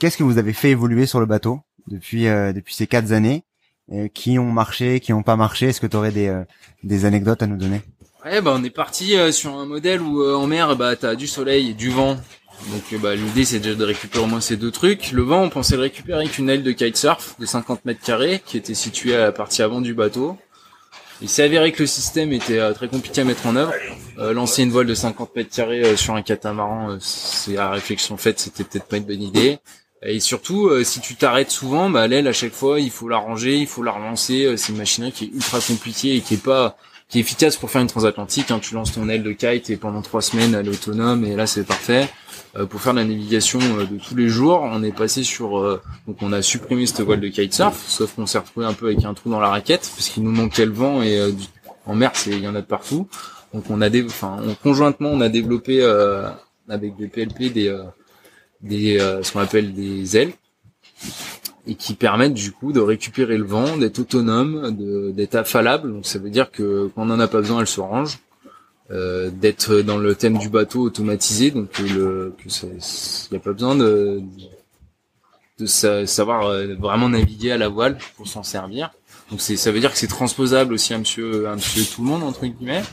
[0.00, 3.44] Qu'est-ce que vous avez fait évoluer sur le bateau depuis euh, depuis ces quatre années
[3.92, 5.68] euh, Qui ont marché, qui n'ont pas marché?
[5.68, 6.42] Est-ce que tu aurais des,
[6.82, 7.82] des anecdotes à nous donner?
[8.26, 11.74] Bah on est parti sur un modèle où en mer, bah t'as du soleil et
[11.74, 12.16] du vent
[12.70, 15.12] donc euh, bah, l'idée c'est déjà de récupérer au moins ces deux trucs.
[15.12, 18.42] Le vent, on pensait le récupérer avec une aile de kitesurf de 50 mètres carrés
[18.44, 20.36] qui était située à la partie avant du bateau.
[21.22, 23.72] Il s'est avéré que le système était euh, très compliqué à mettre en œuvre.
[24.18, 28.38] Euh, lancer une voile de 50 mètres carrés sur un catamaran, c'est à réflexion faite,
[28.38, 29.58] c'était peut-être pas une bonne idée.
[30.02, 33.56] Et surtout, si tu t'arrêtes souvent, bah, l'aile à chaque fois, il faut la ranger,
[33.56, 34.54] il faut la relancer.
[34.56, 36.76] c'est une machinerie qui est ultra compliquée et qui est pas
[37.08, 38.50] qui est efficace pour faire une transatlantique.
[38.50, 38.58] Hein.
[38.60, 41.46] Tu lances ton aile de kite et pendant trois semaines elle est autonome et là
[41.46, 42.08] c'est parfait.
[42.56, 45.80] Euh, pour faire la navigation euh, de tous les jours, on est passé sur euh,
[46.06, 49.04] donc on a supprimé cette voile de kitesurf, sauf qu'on s'est retrouvé un peu avec
[49.04, 51.34] un trou dans la raquette parce qu'il nous manquait le vent et
[51.84, 53.08] en mer il y en a de partout.
[53.54, 55.82] Donc on a des enfin conjointement on a développé
[56.68, 57.76] avec des PLP des
[58.66, 60.32] des ce qu'on appelle des ailes
[61.66, 65.92] et qui permettent du coup de récupérer le vent, d'être autonome, d'être affalable.
[65.92, 68.18] Donc ça veut dire que quand on en a pas besoin, elle se range.
[68.92, 72.68] Euh, d'être dans le thème du bateau automatisé, donc le il
[73.32, 74.22] n'y a pas besoin de
[75.58, 78.92] de savoir euh, vraiment naviguer à la voile pour s'en servir.
[79.30, 82.08] Donc c'est ça veut dire que c'est transposable aussi à monsieur à monsieur tout le
[82.08, 82.84] monde entre guillemets.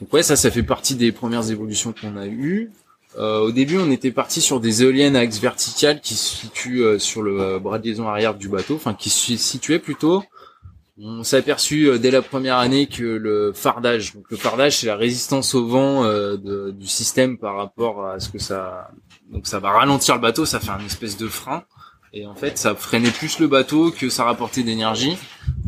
[0.00, 2.70] Donc ouais ça ça fait partie des premières évolutions qu'on a eues.
[3.18, 6.84] Euh, au début on était parti sur des éoliennes à axe vertical qui se situent
[6.84, 10.22] euh, sur le bras de liaison arrière du bateau, enfin qui se situaient plutôt
[11.02, 14.86] on s'est aperçu euh, dès la première année que le fardage, donc le fardage c'est
[14.86, 18.90] la résistance au vent euh, du système par rapport à ce que ça,
[19.32, 21.64] donc ça va ralentir le bateau, ça fait un espèce de frein
[22.12, 25.16] et en fait ça freinait plus le bateau que ça rapportait d'énergie.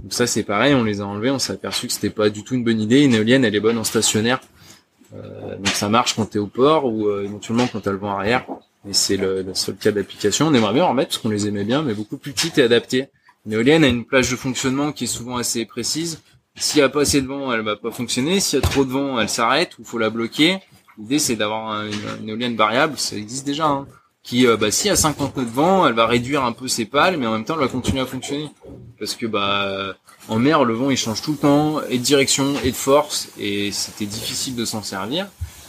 [0.02, 2.44] Donc ça c'est pareil, on les a enlevés, on s'est aperçu que c'était pas du
[2.44, 3.02] tout une bonne idée.
[3.02, 4.40] Une éolienne elle est bonne en stationnaire,
[5.14, 8.46] euh, donc ça marche quand t'es au port ou éventuellement quand t'as le vent arrière.
[8.88, 10.48] Et c'est le, seul cas d'application.
[10.48, 12.62] On aimerait bien en remettre parce qu'on les aimait bien, mais beaucoup plus petites et
[12.62, 13.08] adaptées.
[13.46, 16.20] Une éolienne a une plage de fonctionnement qui est souvent assez précise.
[16.56, 18.40] S'il n'y a pas assez de vent, elle va pas fonctionner.
[18.40, 20.58] S'il y a trop de vent, elle s'arrête ou faut la bloquer.
[20.98, 21.84] L'idée c'est d'avoir
[22.20, 23.86] une, éolienne variable, ça existe déjà, hein,
[24.22, 26.84] qui, euh, bah, y a 50 nœuds de vent, elle va réduire un peu ses
[26.84, 28.50] pales, mais en même temps elle va continuer à fonctionner.
[29.02, 29.96] Parce que bah
[30.28, 33.30] en mer, le vent il change tout le temps, et de direction et de force,
[33.36, 35.26] et c'était difficile de s'en servir.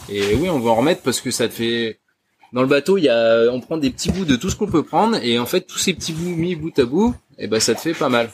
[0.08, 1.98] Et oui, on va en remettre parce que ça te fait
[2.52, 4.68] dans le bateau, il y a, on prend des petits bouts de tout ce qu'on
[4.68, 7.46] peut prendre, et en fait, tous ces petits bouts mis bout à bout, et eh
[7.48, 8.30] ben ça te fait pas mal.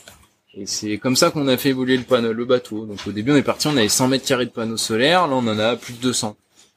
[0.53, 2.85] Et c'est comme ça qu'on a fait évoluer le panneau, le bateau.
[2.85, 5.33] Donc au début, on est parti, on avait 100 mètres carrés de panneaux solaires, là
[5.35, 6.37] on en a plus de 200.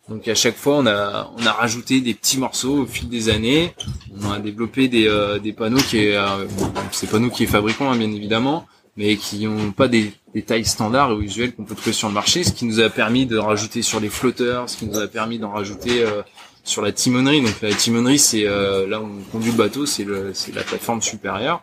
[0.10, 3.30] Donc à chaque fois, on a on a rajouté des petits morceaux au fil des
[3.30, 3.74] années.
[4.22, 6.46] On a développé des euh, des panneaux qui euh,
[6.92, 10.66] ces panneaux qui est fabricant hein, bien évidemment, mais qui ont pas des, des tailles
[10.66, 13.38] standards et usuelles qu'on peut trouver sur le marché, ce qui nous a permis de
[13.38, 16.22] rajouter sur les flotteurs, ce qui nous a permis d'en rajouter euh,
[16.66, 17.42] sur la timonerie.
[17.42, 21.62] Donc la timonerie, c'est là où on conduit le bateau, c'est c'est la plateforme supérieure.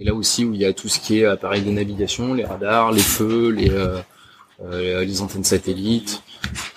[0.00, 2.44] Et là aussi où il y a tout ce qui est appareil de navigation, les
[2.44, 3.70] radars, les feux, les
[4.70, 6.75] les antennes satellites, euh,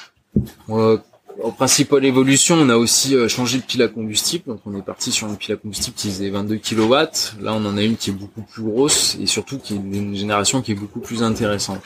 [1.42, 4.44] en principale évolution, on a aussi euh, changé de pile à combustible.
[4.48, 6.94] Donc on est parti sur une pile à combustible qui faisait 22 kW.
[7.42, 10.16] Là, on en a une qui est beaucoup plus grosse et surtout qui est une
[10.16, 11.82] génération qui est beaucoup plus intéressante.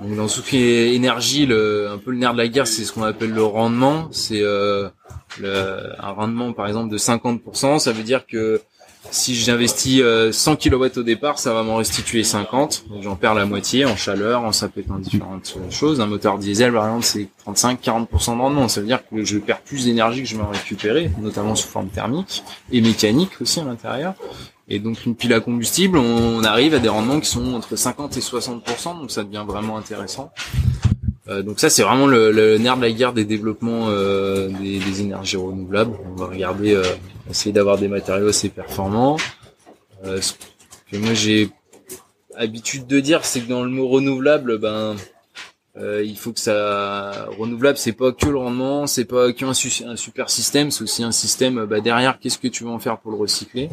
[0.00, 2.84] Donc dans ce qui est énergie, le, un peu le nerf de la guerre, c'est
[2.84, 4.08] ce qu'on appelle le rendement.
[4.12, 4.88] C'est euh,
[5.40, 7.78] un rendement par exemple de 50%.
[7.78, 8.60] Ça veut dire que
[9.10, 12.84] si j'investis 100 kW au départ, ça va m'en restituer 50.
[12.90, 16.00] Donc j'en perds la moitié en chaleur, en en différentes choses.
[16.00, 18.68] Un moteur diesel, par exemple, c'est 35-40% de rendement.
[18.68, 21.68] Ça veut dire que je perds plus d'énergie que je vais en récupérer, notamment sous
[21.68, 22.42] forme thermique
[22.72, 24.14] et mécanique aussi à l'intérieur.
[24.70, 28.16] Et donc une pile à combustible, on arrive à des rendements qui sont entre 50
[28.18, 30.30] et 60%, donc ça devient vraiment intéressant.
[31.28, 35.36] Euh, donc ça c'est vraiment le, nerf de la guerre des développements euh, des, énergies
[35.36, 35.96] renouvelables.
[36.10, 36.82] On va regarder, euh,
[37.30, 39.16] essayer d'avoir des matériaux assez performants.
[40.04, 40.32] ce
[40.90, 41.50] que moi j'ai
[42.34, 44.96] habitude de dire, c'est que dans le mot renouvelable, ben
[45.80, 50.28] il faut que ça renouvelable, c'est pas que le rendement, c'est pas qu'un un super
[50.28, 52.18] système, c'est aussi un système bah, derrière.
[52.18, 53.70] Qu'est-ce que tu vas en faire pour le recycler?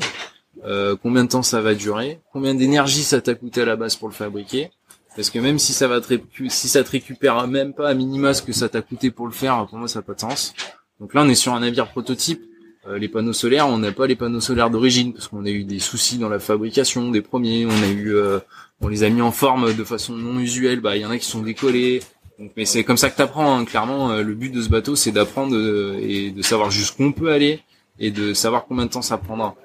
[1.01, 2.19] Combien de temps ça va durer?
[2.31, 4.71] Combien d'énergie ça t'a coûté à la base pour le fabriquer?
[5.15, 6.13] Parce que même si ça va te
[6.49, 9.31] si ça te récupère même pas à minima ce que ça t'a coûté pour le
[9.31, 10.53] faire, pour moi ça n'a pas de sens.
[10.99, 12.43] Donc là on est sur un navire prototype.
[12.87, 15.63] Euh, les panneaux solaires, on n'a pas les panneaux solaires d'origine parce qu'on a eu
[15.63, 17.65] des soucis dans la fabrication des premiers.
[17.65, 18.39] On a eu, euh,
[18.81, 20.81] on les a mis en forme de façon non usuelle.
[20.81, 22.01] Bah il y en a qui sont décollés.
[22.37, 23.57] Donc, mais c'est comme ça que t'apprends.
[23.57, 23.65] Hein.
[23.65, 25.55] Clairement, euh, le but de ce bateau c'est d'apprendre
[25.99, 27.61] et de savoir jusqu'où on peut aller
[27.97, 29.55] et de savoir combien de temps ça prendra.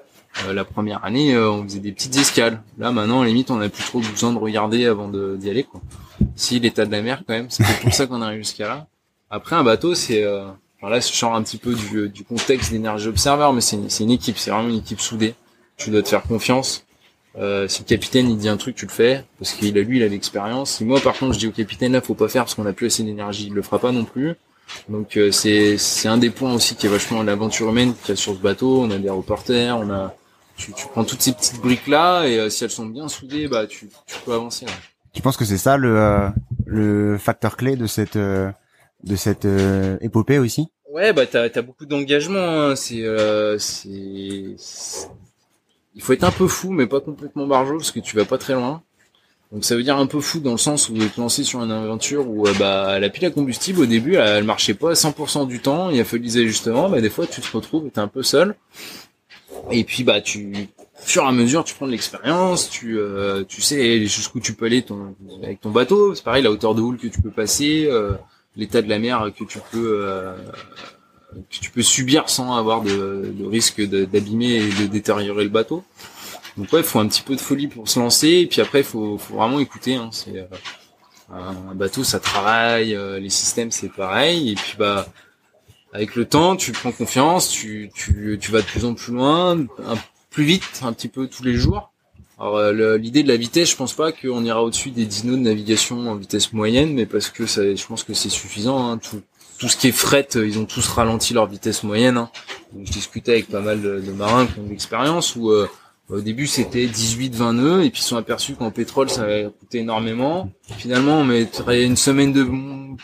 [0.53, 2.63] La première année, on faisait des petites escales.
[2.77, 5.67] Là, maintenant, à limite, on n'a plus trop besoin de regarder avant d'y aller.
[6.35, 8.87] Si l'état de la mer, quand même, c'est pour ça qu'on arrive jusqu'à là.
[9.29, 10.25] Après, un bateau, c'est...
[10.83, 10.89] Euh...
[10.89, 14.11] là, je sors un petit peu du, du contexte d'énergie observer, mais c'est une, une,
[14.11, 15.35] équipe, c'est vraiment une équipe soudée.
[15.77, 16.85] Tu dois te faire confiance.
[17.37, 19.97] Euh, si le capitaine il dit un truc, tu le fais parce qu'il a lui,
[19.97, 20.71] il a l'expérience.
[20.71, 22.73] Si moi, par contre, je dis au capitaine là, faut pas faire parce qu'on a
[22.73, 24.35] plus assez d'énergie, il le fera pas non plus.
[24.89, 28.11] Donc euh, c'est c'est un des points aussi qui est vachement l'aventure humaine qu'il y
[28.13, 28.81] a sur ce bateau.
[28.81, 30.15] On a des reporters, on a
[30.57, 33.47] tu, tu prends toutes ces petites briques là et euh, si elles sont bien soudées,
[33.47, 34.65] bah tu, tu peux avancer.
[35.13, 36.29] Tu penses que c'est ça le euh,
[36.65, 38.51] le facteur clé de cette euh,
[39.03, 39.47] de cette
[40.01, 42.61] épopée aussi Ouais, bah t'as as beaucoup d'engagement.
[42.61, 42.75] Hein.
[42.75, 43.03] C'est
[43.57, 44.57] c'est
[45.93, 48.37] il faut être un peu fou, mais pas complètement barjot parce que tu vas pas
[48.37, 48.81] très loin.
[49.51, 51.71] Donc ça veut dire un peu fou dans le sens où êtes lancé sur une
[51.71, 55.59] aventure où bah la pile à combustible au début elle, marchait pas à 100% du
[55.59, 58.23] temps, il a fallu des ajustements, bah des fois tu te retrouves t'es un peu
[58.23, 58.55] seul.
[59.69, 63.61] Et puis bah tu fur et à mesure tu prends de l'expérience, tu euh, tu
[63.61, 66.97] sais jusqu'où tu peux aller ton, avec ton bateau, c'est pareil la hauteur de houle
[66.97, 68.13] que tu peux passer, euh,
[68.55, 70.35] l'état de la mer que tu peux euh,
[71.49, 75.83] que tu peux subir sans avoir de, de risque d'abîmer et de détériorer le bateau.
[76.57, 78.79] Donc ouais, il faut un petit peu de folie pour se lancer et puis après
[78.79, 79.95] il faut, faut vraiment écouter.
[79.95, 80.47] Hein, c'est
[81.31, 85.07] un bateau, ça travaille, les systèmes c'est pareil et puis bah
[85.93, 89.59] avec le temps, tu prends confiance, tu, tu, tu vas de plus en plus loin,
[89.85, 89.95] un,
[90.29, 91.90] plus vite, un petit peu tous les jours.
[92.41, 95.43] Alors euh, l'idée de la vitesse, je pense pas qu'on ira au-dessus des dinos de
[95.43, 98.91] navigation en vitesse moyenne, mais parce que je pense que c'est suffisant.
[98.91, 98.97] Hein.
[99.59, 102.17] Tout, ce qui est fret, ils ont tous ralenti leur vitesse moyenne.
[102.17, 102.31] Hein.
[102.73, 105.69] Donc, je discutais avec pas mal de, marins qui ont de l'expérience où euh,
[106.11, 109.79] au début, c'était 18-20 nœuds, et puis ils sont aperçus qu'en pétrole, ça allait coûter
[109.79, 110.49] énormément.
[110.77, 112.45] Finalement, on mettrait une semaine de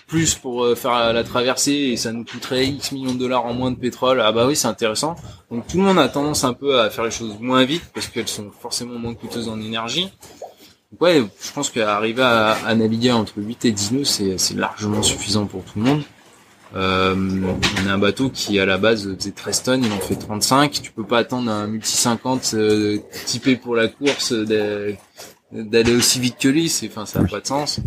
[0.08, 3.54] plus pour euh, faire la traversée, et ça nous coûterait X millions de dollars en
[3.54, 4.22] moins de pétrole.
[4.22, 5.16] Ah bah oui, c'est intéressant.
[5.50, 8.08] Donc tout le monde a tendance un peu à faire les choses moins vite, parce
[8.08, 10.12] qu'elles sont forcément moins coûteuses en énergie.
[10.92, 15.02] Donc ouais, je pense qu'arriver à, à, naviguer entre 8 et 10 nœuds, c'est largement
[15.02, 16.04] suffisant pour tout le monde.
[16.76, 20.16] Euh, on a un bateau qui à la base faisait 13 tonnes, il en fait
[20.16, 20.82] 35.
[20.82, 26.38] Tu peux pas attendre un multi 50 euh, typé pour la course d'aller aussi vite
[26.40, 26.70] que lui.
[26.70, 27.80] C'est, enfin, ça n'a pas de sens.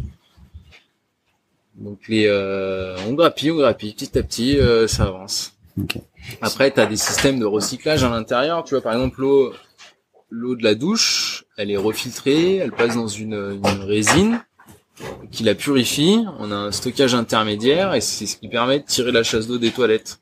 [1.77, 5.55] Donc les, euh, on grappille, on grappille, petit à petit, euh, ça avance.
[6.43, 8.65] Après, tu as des systèmes de recyclage à l'intérieur.
[8.65, 9.53] Tu vois, par exemple, l'eau,
[10.29, 14.43] l'eau de la douche, elle est refiltrée, elle passe dans une, une résine
[15.31, 16.25] qui la purifie.
[16.39, 19.59] On a un stockage intermédiaire et c'est ce qui permet de tirer la chasse d'eau
[19.59, 20.21] des toilettes.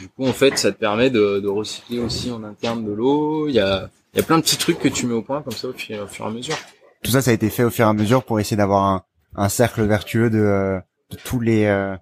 [0.00, 3.48] Du coup, en fait, ça te permet de, de recycler aussi en interne de l'eau.
[3.48, 5.52] Il y a, y a plein de petits trucs que tu mets au point comme
[5.52, 6.56] ça au fur, et à mesure.
[7.02, 9.02] Tout ça, ça a été fait au fur et à mesure pour essayer d'avoir un,
[9.36, 10.78] un cercle vertueux de,
[11.10, 11.96] de tous les euh,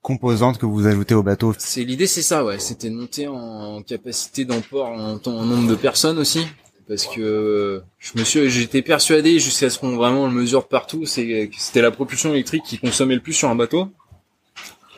[0.00, 1.54] composantes que vous ajoutez au bateau.
[1.58, 2.58] C'est l'idée, c'est ça, ouais.
[2.58, 6.46] C'était de monter en capacité d'emport en, en nombre de personnes aussi,
[6.88, 11.50] parce que je me suis, j'étais persuadé jusqu'à ce qu'on vraiment le mesure partout, c'est
[11.56, 13.88] c'était la propulsion électrique qui consommait le plus sur un bateau.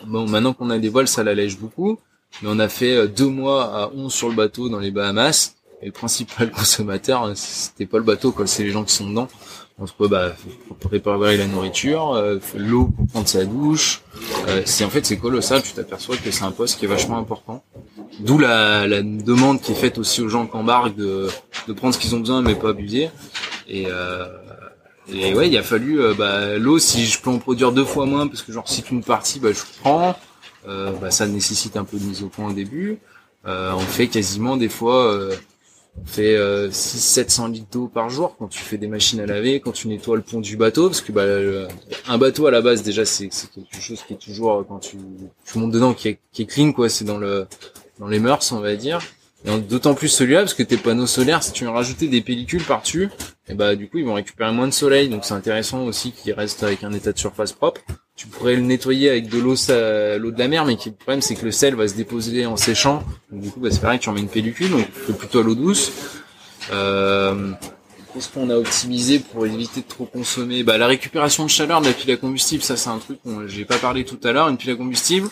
[0.07, 1.99] Bon, maintenant qu'on a des voiles, ça l'allège beaucoup,
[2.41, 5.57] mais on a fait euh, deux mois à 11 sur le bateau dans les Bahamas,
[5.83, 9.29] et le principal consommateur, c'était pas le bateau, quoi, c'est les gens qui sont dedans.
[9.83, 10.33] On se bah,
[10.69, 14.03] pour préparer la nourriture, euh, l'eau pour prendre sa douche.
[14.49, 15.63] Euh, c'est en fait c'est colossal.
[15.63, 17.65] Tu t'aperçois que c'est un poste qui est vachement important.
[18.21, 21.29] D'où la, la, demande qui est faite aussi aux gens qui embarquent de,
[21.69, 23.11] de prendre ce qu'ils ont besoin mais pas abuser.
[23.69, 24.27] Et, euh,
[25.13, 26.79] et ouais, il a fallu euh, bah, l'eau.
[26.79, 29.53] Si je peux en produire deux fois moins parce que genre si une partie, bah,
[29.53, 30.17] je prends.
[30.69, 32.99] Euh, bah, ça nécessite un peu de mise au point au début.
[33.45, 35.31] on fait quasiment des fois
[36.01, 39.27] on fait euh, 6 700 litres d'eau par jour quand tu fais des machines à
[39.27, 41.25] laver, quand tu nettoies le pont du bateau, parce que bah,
[42.09, 44.97] un bateau à la base déjà c'est quelque chose qui est toujours euh, quand tu,
[45.45, 47.47] tu montes dedans qui est, qui est clean quoi, c'est dans le
[48.01, 48.99] dans les mœurs on va dire.
[49.47, 52.63] Et d'autant plus celui-là parce que tes panneaux solaires, si tu veux rajouter des pellicules
[52.63, 53.09] par-dessus,
[53.49, 56.35] et bah du coup ils vont récupérer moins de soleil, donc c'est intéressant aussi qu'ils
[56.35, 57.81] restent avec un état de surface propre.
[58.17, 59.55] Tu pourrais le nettoyer avec de l'eau
[60.19, 62.59] l'eau de la mer mais le problème c'est que le sel va se déposer en
[62.59, 63.03] séchant.
[63.33, 65.91] Donc du coup bah, c'est pareil tu remets une pellicule donc plutôt à l'eau douce.
[66.71, 67.53] Euh,
[68.13, 70.65] qu'est-ce qu'on a optimisé pour éviter de trop consommer?
[70.65, 73.47] Bah la récupération de chaleur de la pile à combustible ça c'est un truc dont
[73.47, 74.49] j'ai pas parlé tout à l'heure.
[74.51, 75.31] Une pile à combustible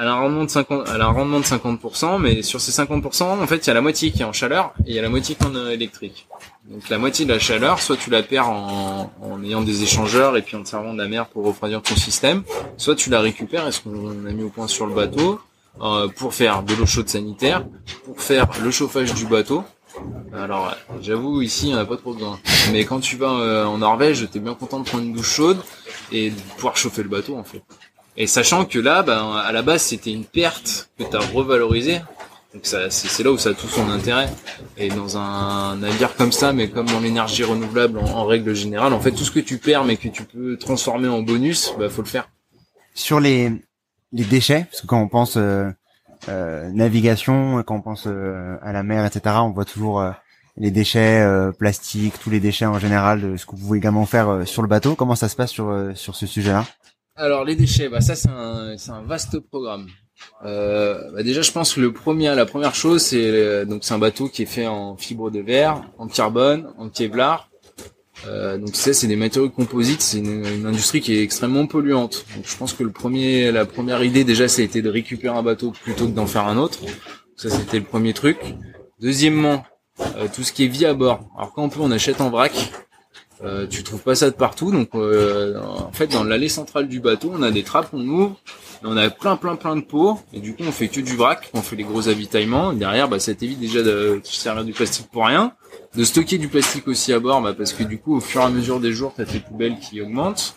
[0.00, 2.72] elle a un rendement de 50 elle a un rendement de 50% mais sur ces
[2.72, 4.98] 50% en fait il y a la moitié qui est en chaleur et il y
[4.98, 6.26] a la moitié qui est en électrique
[6.68, 9.10] donc la moitié de la chaleur, soit tu la perds en,
[9.42, 12.42] ayant des échangeurs et puis en te servant de la mer pour refroidir ton système,
[12.76, 15.40] soit tu la récupères, et ce qu'on a mis au point sur le bateau,
[15.80, 17.64] euh, pour faire de l'eau chaude sanitaire,
[18.04, 19.64] pour faire le chauffage du bateau.
[20.34, 22.38] Alors j'avoue ici on n'a pas trop besoin.
[22.72, 25.62] Mais quand tu vas euh, en Norvège, t'es bien content de prendre une douche chaude
[26.12, 27.62] et de pouvoir chauffer le bateau en fait.
[28.18, 32.00] Et sachant que là, ben, à la base c'était une perte que tu as revalorisée
[32.54, 34.28] donc c'est là où ça a tout son intérêt.
[34.78, 39.00] Et dans un navire comme ça, mais comme dans l'énergie renouvelable en, règle générale, en
[39.00, 42.02] fait tout ce que tu perds mais que tu peux transformer en bonus, bah faut
[42.02, 42.30] le faire.
[42.94, 43.52] Sur les
[44.12, 45.70] les déchets, parce que quand on pense euh,
[46.30, 50.02] euh, navigation, quand on pense euh, à la mer, etc., on voit toujours
[50.56, 51.24] les déchets
[51.58, 54.68] plastiques, tous les déchets en général, de ce que vous pouvez également faire sur le
[54.68, 54.94] bateau.
[54.94, 56.64] Comment ça se passe sur sur ce sujet-là?
[57.18, 59.88] Alors les déchets, bah ça c'est un un vaste programme.
[60.44, 63.92] Euh, bah déjà, je pense que le premier, la première chose, c'est euh, donc c'est
[63.92, 67.50] un bateau qui est fait en fibre de verre, en carbone, en Kevlar.
[68.28, 70.00] Euh, donc ça, c'est des matériaux composites.
[70.00, 72.24] C'est une, industrie qui est extrêmement polluante.
[72.36, 75.72] Donc je pense que le premier, la première idée déjà, été de récupérer un bateau
[75.72, 76.78] plutôt que d'en faire un autre.
[77.34, 78.38] Ça, c'était le premier truc.
[79.00, 79.64] Deuxièmement,
[80.16, 81.28] euh, tout ce qui est vie à bord.
[81.36, 82.52] Alors quand on peut, on achète en vrac.
[83.44, 86.98] Euh, tu trouves pas ça de partout, donc euh, en fait dans l'allée centrale du
[86.98, 88.36] bateau, on a des trappes, on ouvre,
[88.82, 91.48] on a plein plein plein de pots, et du coup on fait que du vrac,
[91.54, 92.72] on fait les gros avitaillements.
[92.72, 95.52] derrière, bah, ça t'évite déjà de servir du plastique pour rien,
[95.94, 98.44] de stocker du plastique aussi à bord, bah, parce que du coup au fur et
[98.44, 100.56] à mesure des jours, t'as tes poubelles qui augmentent.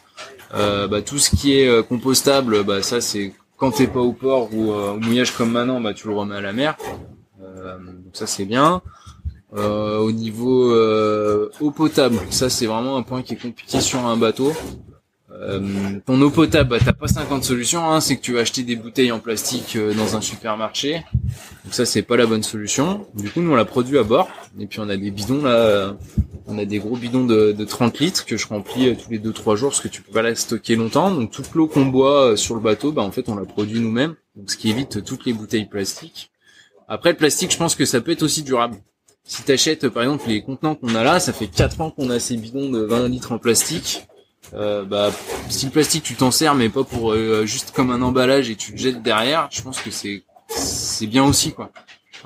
[0.55, 4.11] Euh, bah, tout ce qui est euh, compostable, bah, ça c'est quand t'es pas au
[4.11, 6.77] port ou au mouillage comme maintenant, bah, tu le remets à la mer.
[7.37, 8.81] donc ça c'est bien.
[9.53, 13.99] Euh, au niveau euh, eau potable, ça c'est vraiment un point qui est compliqué sur
[13.99, 14.53] un bateau.
[15.33, 18.63] Euh, ton eau potable, bah, t'as pas 50 solutions, hein, c'est que tu vas acheter
[18.63, 21.03] des bouteilles en plastique euh, dans un supermarché.
[21.65, 23.07] Donc ça c'est pas la bonne solution.
[23.13, 24.29] Du coup nous on l'a produit à bord.
[24.59, 25.97] Et puis on a des bidons là,
[26.47, 29.55] on a des gros bidons de, de 30 litres que je remplis tous les 2-3
[29.57, 31.11] jours parce que tu peux pas la stocker longtemps.
[31.11, 34.15] Donc toute l'eau qu'on boit sur le bateau, bah en fait on la produit nous-mêmes.
[34.35, 36.31] Donc ce qui évite toutes les bouteilles plastiques.
[36.87, 38.77] Après le plastique, je pense que ça peut être aussi durable
[39.23, 42.19] si t'achètes par exemple les contenants qu'on a là, ça fait 4 ans qu'on a
[42.19, 44.07] ces bidons de 20 litres en plastique.
[44.53, 45.11] Euh, bah,
[45.49, 48.55] si le plastique tu t'en sers mais pas pour euh, juste comme un emballage et
[48.55, 51.71] tu le jettes derrière, je pense que c'est c'est bien aussi quoi.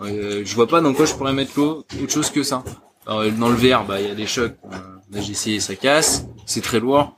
[0.01, 2.63] Euh, je vois pas dans quoi je pourrais mettre autre chose que ça.
[3.05, 4.55] Alors, dans le verre, bah il y a des chocs.
[5.11, 7.15] là j'ai essayé, ça casse, c'est très lourd.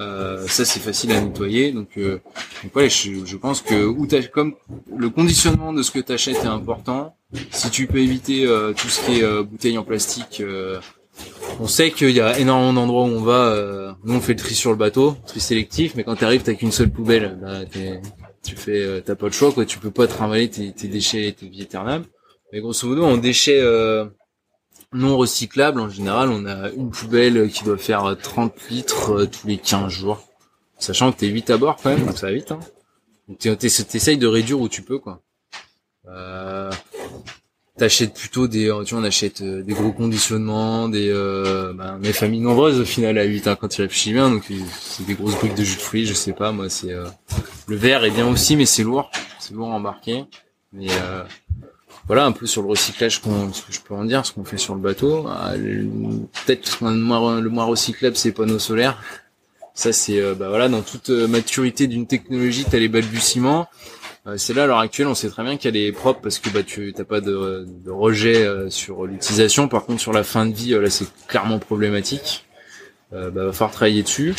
[0.00, 2.22] Euh, ça c'est facile à nettoyer donc, euh,
[2.62, 4.54] donc ouais, je, pense que où comme
[4.96, 7.14] le conditionnement de ce que tu achètes est important
[7.50, 10.42] si tu peux éviter euh, tout ce qui est euh, bouteilles en plastique
[11.60, 14.54] on sait qu'il y a énormément d'endroits où on va nous on fait le tri
[14.54, 17.60] sur le bateau tri sélectif mais quand tu arrives t'as qu'une seule poubelle bah,
[18.42, 21.48] tu fais t'as pas le choix quoi tu peux pas trimballer tes, tes déchets tes
[21.48, 22.06] vies éternables
[22.52, 23.60] mais grosso modo en déchets
[24.92, 29.46] non recyclable, en général, on a une poubelle qui doit faire 30 litres euh, tous
[29.46, 30.26] les 15 jours.
[30.78, 32.52] Sachant que t'es vite à bord quand même, donc ça va vite.
[32.52, 32.60] Hein.
[33.38, 35.20] T'essayes de réduire où tu peux, quoi.
[36.08, 36.70] Euh...
[37.80, 42.40] t'achètes plutôt des, tu vois, on achète des gros conditionnements, des, euh, ben, mes familles
[42.40, 44.44] nombreuses au final à 8 hein, quand tu réfléchis bien, donc
[44.80, 46.94] c'est des grosses briques de jus de fruits, je sais pas, moi c'est
[47.66, 50.24] le verre est bien aussi, mais c'est lourd, c'est lourd à embarquer,
[50.72, 50.88] mais
[52.10, 54.58] voilà un peu sur le recyclage ce que je peux en dire ce qu'on fait
[54.58, 55.26] sur le bateau.
[55.28, 59.00] Ah, peut-être le moins le moins recyclable c'est panneaux solaires.
[59.74, 63.68] Ça c'est euh, bah voilà dans toute euh, maturité d'une technologie t'as les balbutiements
[64.26, 66.50] euh, c'est là à l'heure actuelle on sait très bien qu'elle est propre parce que
[66.50, 70.70] bah tu t'as pas de, rejet sur l'utilisation par contre sur la fin de vie
[70.70, 72.44] là c'est clairement problématique
[73.12, 74.34] bah va falloir travailler dessus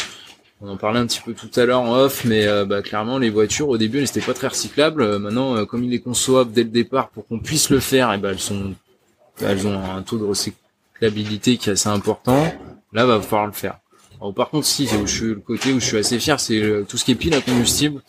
[0.63, 3.17] on en parlait un petit peu tout à l'heure en off, mais euh, bah, clairement
[3.17, 5.01] les voitures au début elles n'étaient pas très recyclables.
[5.01, 8.13] Euh, maintenant, euh, comme il est concevable dès le départ pour qu'on puisse le faire,
[8.13, 8.75] et ben elles sont,
[9.41, 12.53] elles ont un taux de recyclabilité qui est assez important.
[12.93, 13.79] Là, va falloir le faire.
[14.35, 16.97] Par contre, si où je suis le côté où je suis assez fier, c'est tout
[16.97, 18.01] ce qui est pile à combustible.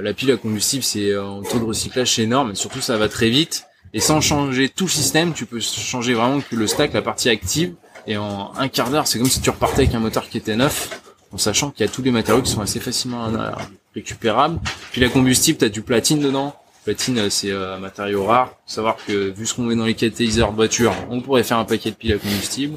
[0.00, 3.30] la pile à combustible, c'est un taux de recyclage énorme, et surtout ça va très
[3.30, 3.64] vite.
[3.94, 7.28] Et sans changer tout le système, tu peux changer vraiment que le stack, la partie
[7.28, 7.74] active,
[8.06, 10.56] et en un quart d'heure, c'est comme si tu repartais avec un moteur qui était
[10.56, 11.00] neuf
[11.32, 13.50] en sachant qu'il y a tous les matériaux qui sont assez facilement euh,
[13.94, 14.58] récupérables.
[14.92, 16.54] Puis la combustible, tu as du platine dedans.
[16.84, 18.48] Platine, euh, c'est euh, un matériau rare.
[18.66, 21.58] Faut savoir que vu ce qu'on met dans les catalyseurs de voiture, on pourrait faire
[21.58, 22.76] un paquet de piles à combustible.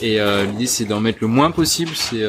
[0.00, 0.18] Et
[0.50, 1.92] l'idée, c'est d'en mettre le moins possible.
[1.94, 2.22] C'est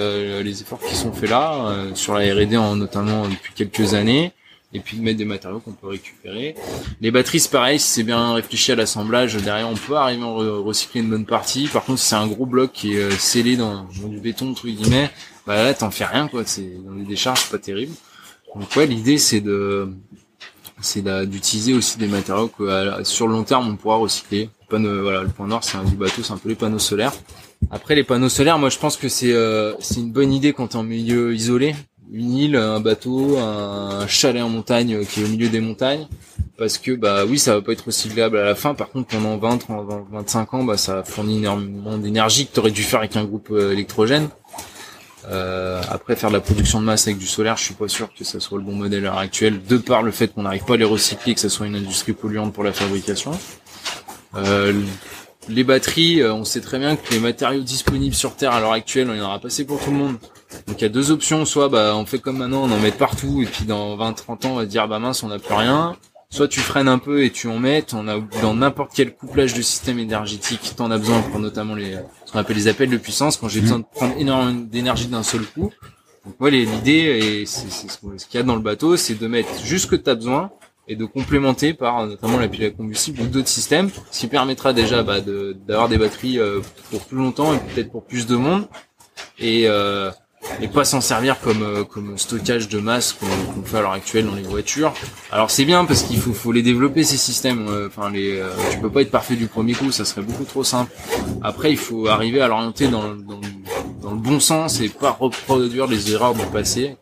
[0.43, 4.31] les efforts qui sont faits là sur la R&D, notamment depuis quelques années
[4.73, 6.53] et puis de mettre des matériaux qu'on peut récupérer.
[6.99, 10.27] Les batteries, c'est pareil, si c'est bien réfléchi à l'assemblage, derrière on peut arriver à
[10.27, 11.67] recycler une bonne partie.
[11.67, 14.67] Par contre, si c'est un gros bloc qui est scellé dans, dans du béton, entre
[14.67, 15.09] guillemets,
[15.47, 17.93] bah là t'en fais rien quoi c'est dans les décharges pas terrible
[18.53, 19.89] donc ouais l'idée c'est de
[20.81, 25.23] c'est d'utiliser aussi des matériaux que sur le long terme on pourra recycler panneau, voilà
[25.23, 27.13] le point nord c'est un du bateau c'est un peu les panneaux solaires
[27.71, 30.67] après les panneaux solaires moi je pense que c'est euh, c'est une bonne idée quand
[30.67, 31.75] t'es en milieu isolé.
[32.11, 36.07] Une île un bateau un chalet en montagne qui est au milieu des montagnes.
[36.57, 38.73] Parce que bah oui ça va pas être recyclable à la fin.
[38.73, 42.83] Par contre pendant 20 30 25 ans bah ça fournit énormément d'énergie que t'aurais dû
[42.83, 44.29] faire avec un groupe euh, électrogène.
[45.29, 48.09] Euh, après, faire de la production de masse avec du solaire, je suis pas sûr
[48.13, 50.63] que ça soit le bon modèle à l'heure actuelle, de par le fait qu'on n'arrive
[50.63, 53.31] pas à les recycler, que ça soit une industrie polluante pour la fabrication.
[54.35, 54.73] Euh,
[55.49, 58.73] les batteries, euh, on sait très bien que les matériaux disponibles sur Terre à l'heure
[58.73, 60.17] actuelle, on y en aura passé pour tout le monde.
[60.67, 62.91] Donc il y a deux options, soit bah on fait comme maintenant, on en met
[62.91, 65.95] partout, et puis dans 20-30 ans on va dire bah mince on n'a plus rien,
[66.29, 69.53] soit tu freines un peu et tu en mets, on a dans n'importe quel couplage
[69.53, 72.97] de système énergétique, t'en as besoin pour notamment les ce qu'on appelle les appels de
[72.97, 75.71] puissance quand j'ai besoin de prendre énormément d'énergie d'un seul coup.
[76.25, 76.91] Donc voilà, l'idée
[77.41, 79.95] et c'est ce qu'il y a dans le bateau, c'est de mettre juste ce que
[79.95, 80.51] tu as besoin
[80.87, 84.73] et de complémenter par notamment la pile à combustible ou d'autres systèmes, ce qui permettra
[84.73, 86.61] déjà bah, d'avoir des batteries euh,
[86.91, 88.67] pour plus longtemps et peut-être pour plus de monde.
[89.39, 90.11] Et euh,
[90.61, 94.25] et pas s'en servir comme euh, comme stockage de masse qu'on fait à l'heure actuelle
[94.25, 94.93] dans les voitures.
[95.31, 97.67] Alors c'est bien parce qu'il faut faut les développer ces systèmes.
[97.69, 100.45] Euh, enfin les euh, tu peux pas être parfait du premier coup, ça serait beaucoup
[100.45, 100.91] trop simple.
[101.41, 103.41] Après il faut arriver à l'orienter dans, dans,
[104.01, 106.95] dans le bon sens et pas reproduire les erreurs du passé.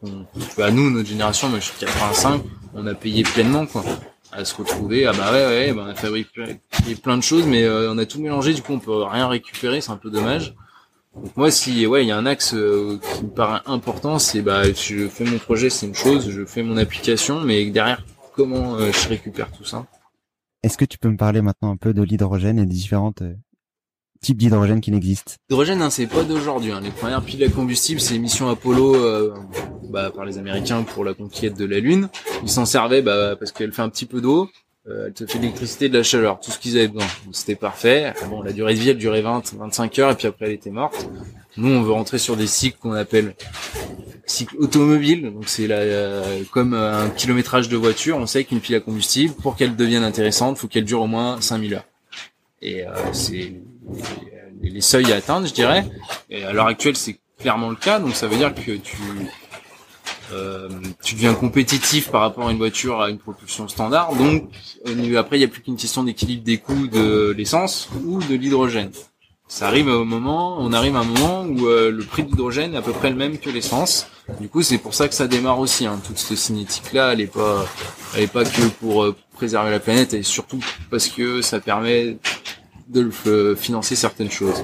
[0.58, 2.42] à nous notre génération, moi je suis 85,
[2.76, 3.84] on a payé pleinement quoi
[4.32, 6.58] à se retrouver ah bah ouais ouais on a fabriqué
[7.02, 9.92] plein de choses mais on a tout mélangé du coup on peut rien récupérer c'est
[9.92, 10.56] un peu dommage.
[11.16, 14.42] Donc moi, si ouais, il y a un axe euh, qui me paraît important, c'est
[14.42, 18.04] bah je fais mon projet, c'est une chose, je fais mon application, mais derrière,
[18.34, 19.86] comment euh, je récupère tout ça?
[20.62, 23.34] Est-ce que tu peux me parler maintenant un peu de l'hydrogène et des différentes euh,
[24.26, 26.72] types d'hydrogène qui existent L'hydrogène, hein, c'est pas d'aujourd'hui.
[26.72, 26.82] Hein.
[26.82, 29.34] Les premières piles à combustible, c'est mission Apollo
[29.90, 32.10] bah, par les Américains pour la conquête de la Lune.
[32.44, 34.50] Ils s'en servaient bah, parce qu'elle fait un petit peu d'eau
[34.88, 37.08] euh, elle te fait de l'électricité, de la chaleur, tout ce qu'ils avaient besoin.
[37.32, 38.14] C'était parfait.
[38.30, 40.70] Bon, la durée de vie, elle durait 20, 25 heures et puis après elle était
[40.70, 41.10] morte.
[41.58, 43.34] Nous, on veut rentrer sur des cycles qu'on appelle
[44.28, 45.34] cycles automobiles.
[45.34, 48.18] Donc c'est là euh, comme un kilométrage de voiture.
[48.18, 51.42] On sait qu'une pile à combustible, pour qu'elle devienne intéressante, faut qu'elle dure au moins
[51.42, 51.86] 5000 heures.
[52.62, 53.54] Et euh, c'est
[54.62, 55.86] les seuils à atteindre, je dirais.
[56.30, 58.00] Et à l'heure actuelle, c'est clairement le cas.
[58.00, 58.98] Donc ça veut dire que tu
[60.34, 60.70] euh,
[61.04, 64.16] tu deviens compétitif par rapport à une voiture à une propulsion standard.
[64.16, 64.50] Donc
[65.18, 68.92] après, il n'y a plus qu'une question d'équilibre des coûts de l'essence ou de l'hydrogène.
[69.48, 72.74] Ça arrive au moment, on arrive à un moment où euh, le prix de l'hydrogène
[72.74, 74.08] est à peu près le même que l'essence.
[74.40, 75.86] Du coup, c'est pour ça que ça démarre aussi.
[75.86, 76.02] Hein.
[76.04, 77.64] Toute cette cinétique-là, elle est pas,
[78.16, 80.60] elle est pas que pour euh, préserver la planète, et surtout
[80.90, 82.18] parce que ça permet
[82.88, 84.64] de financer certaines choses.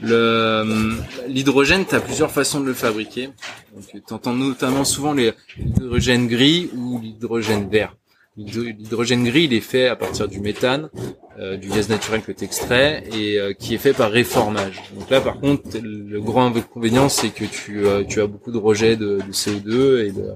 [0.00, 3.30] L'hydrogène, tu as plusieurs façons de le fabriquer.
[3.92, 7.96] Tu entends notamment souvent l'hydrogène gris ou l'hydrogène vert.
[8.36, 10.90] L'hydrogène gris, il est fait à partir du méthane,
[11.38, 14.82] euh, du gaz naturel que tu extrais, et euh, qui est fait par réformage.
[14.98, 18.58] Donc là, par contre, le grand inconvénient, c'est que tu, euh, tu as beaucoup de
[18.58, 20.32] rejet de, de CO2 et de,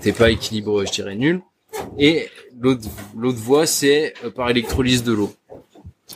[0.00, 1.42] t'es pas équilibré, je dirais nul.
[1.96, 2.28] Et
[2.60, 5.32] l'autre l'autre voie, c'est par électrolyse de l'eau.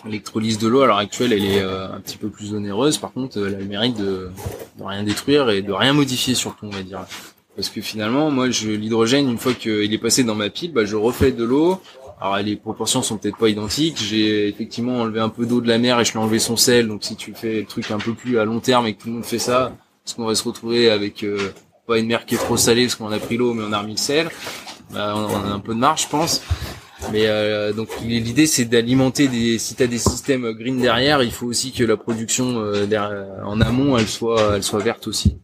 [0.05, 2.99] L'électrolyse de l'eau à l'heure actuelle, elle est un petit peu plus onéreuse.
[2.99, 4.31] Par contre, elle a le mérite de,
[4.79, 7.01] de rien détruire et de rien modifier surtout, on va dire.
[7.57, 10.85] Parce que finalement, moi, je l'hydrogène, une fois qu'il est passé dans ma pile, bah,
[10.85, 11.81] je refais de l'eau.
[12.21, 13.99] Alors les proportions sont peut-être pas identiques.
[14.03, 16.89] J'ai effectivement enlevé un peu d'eau de la mer et je l'ai enlevé son sel.
[16.89, 19.09] Donc si tu fais le truc un peu plus à long terme et que tout
[19.09, 19.73] le monde fait ça,
[20.05, 21.53] parce qu'on va se retrouver avec euh,
[21.87, 23.81] pas une mer qui est trop salée parce qu'on a pris l'eau mais on a
[23.81, 24.31] remis le sel.
[24.93, 26.43] Bah, on a un peu de marge, je pense.
[27.13, 29.59] Mais euh, donc l'idée c'est d'alimenter des.
[29.59, 32.87] Si t'as des systèmes green derrière, il faut aussi que la production euh,
[33.45, 35.37] en amont elle soit elle soit verte aussi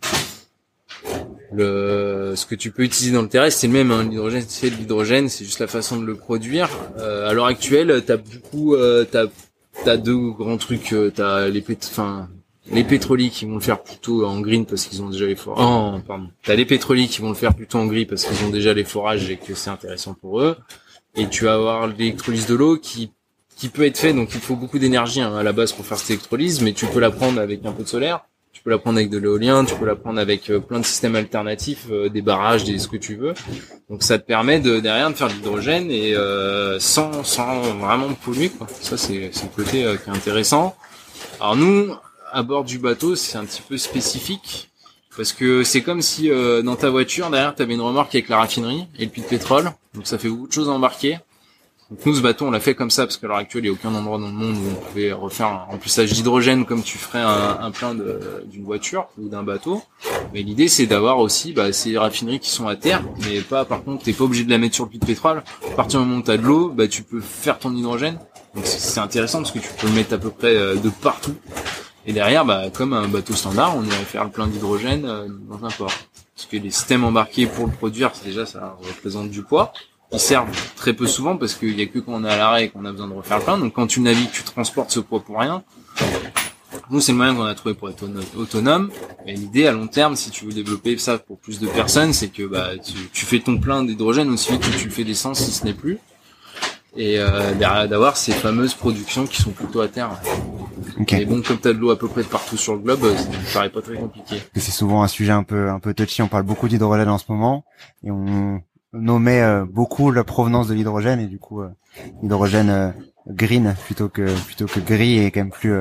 [1.52, 4.70] le ce que tu peux utiliser dans le terrestre c'est le même hein, l'hydrogène c'est
[4.70, 8.74] de l'hydrogène c'est juste la façon de le produire euh, à l'heure actuelle t'as beaucoup
[8.74, 9.26] euh, t'as
[9.84, 12.28] t'as deux grands trucs euh, t'as les enfin
[12.70, 15.66] les pétroliers qui vont le faire plutôt en green parce qu'ils ont déjà les forages.
[15.66, 16.28] Oh, pardon.
[16.44, 18.84] T'as les pétroliers qui vont le faire plutôt en gris parce qu'ils ont déjà les
[18.84, 20.56] forages et que c'est intéressant pour eux.
[21.14, 23.12] Et tu vas avoir l'électrolyse de l'eau qui
[23.56, 25.98] qui peut être fait donc il faut beaucoup d'énergie hein, à la base pour faire
[25.98, 28.78] cette électrolyse, mais tu peux la prendre avec un peu de solaire tu peux la
[28.78, 32.08] prendre avec de l'éolien, tu peux la prendre avec euh, plein de systèmes alternatifs, euh,
[32.08, 33.34] des barrages, des ce que tu veux.
[33.90, 38.12] Donc ça te permet de derrière de faire de l'hydrogène et euh, sans sans vraiment
[38.12, 38.68] polluer quoi.
[38.80, 39.70] Ça c'est c'est le côté
[40.04, 40.76] qui est intéressant.
[41.40, 41.94] Alors nous
[42.30, 44.70] à bord du bateau, c'est un petit peu spécifique
[45.16, 46.30] parce que c'est comme si
[46.64, 49.26] dans ta voiture derrière tu avais une remorque avec la raffinerie et le puits de
[49.26, 49.72] pétrole.
[49.94, 51.18] Donc ça fait beaucoup de choses à embarquer.
[51.92, 53.76] Donc nous, ce bateau, on l'a fait comme ça parce qu'à l'heure actuelle, il n'y
[53.76, 56.96] a aucun endroit dans le monde où on pouvait refaire un remplissage d'hydrogène comme tu
[56.96, 59.82] ferais un, un plein d'une voiture ou d'un bateau.
[60.32, 63.66] Mais l'idée, c'est d'avoir aussi bah, ces raffineries qui sont à terre, mais pas.
[63.66, 65.42] Par contre, t'es pas obligé de la mettre sur le puits de pétrole.
[65.70, 68.18] À partir du moment où t'as de l'eau, bah tu peux faire ton hydrogène.
[68.54, 71.34] Donc c'est intéressant parce que tu peux le mettre à peu près euh, de partout.
[72.06, 75.64] Et derrière, bah, comme un bateau standard, on irait faire le plein d'hydrogène euh, dans
[75.64, 75.92] un port.
[76.34, 79.72] Parce que les systèmes embarqués pour le produire, déjà, ça représente du poids
[80.12, 82.68] ils servent très peu souvent parce qu'il y a que quand on est à l'arrêt
[82.68, 83.58] qu'on a besoin de refaire le plein.
[83.58, 85.62] Donc quand tu navigues, tu transportes ce poids pour rien.
[86.90, 88.04] Nous, c'est le moyen qu'on a trouvé pour être
[88.36, 88.90] autonome.
[89.26, 92.28] Et l'idée à long terme, si tu veux développer ça pour plus de personnes, c'est
[92.28, 92.70] que bah,
[93.12, 95.74] tu, fais ton plein d'hydrogène aussi vite que tu le fais d'essence si ce n'est
[95.74, 95.98] plus.
[96.96, 100.20] Et euh, d'avoir ces fameuses productions qui sont plutôt à terre.
[101.00, 101.22] Okay.
[101.22, 103.00] Et bon, comme tu as de l'eau à peu près de partout sur le globe,
[103.16, 104.36] ça me paraît pas très compliqué.
[104.54, 106.20] C'est souvent un sujet un peu un peu touchy.
[106.20, 107.64] On parle beaucoup d'hydrogène en ce moment
[108.04, 108.60] et on
[108.92, 111.70] nommait euh, beaucoup la provenance de l'hydrogène et du coup euh,
[112.22, 112.90] l'hydrogène euh,
[113.28, 115.74] green plutôt que plutôt que gris est quand même plus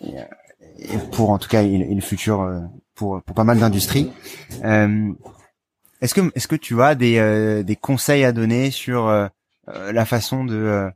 [0.00, 2.48] et pour en tout cas et, le futur
[2.94, 4.12] pour pour pas mal d'industries.
[4.62, 9.10] est-ce que est-ce que tu as des des conseils à donner sur
[9.66, 10.90] la façon de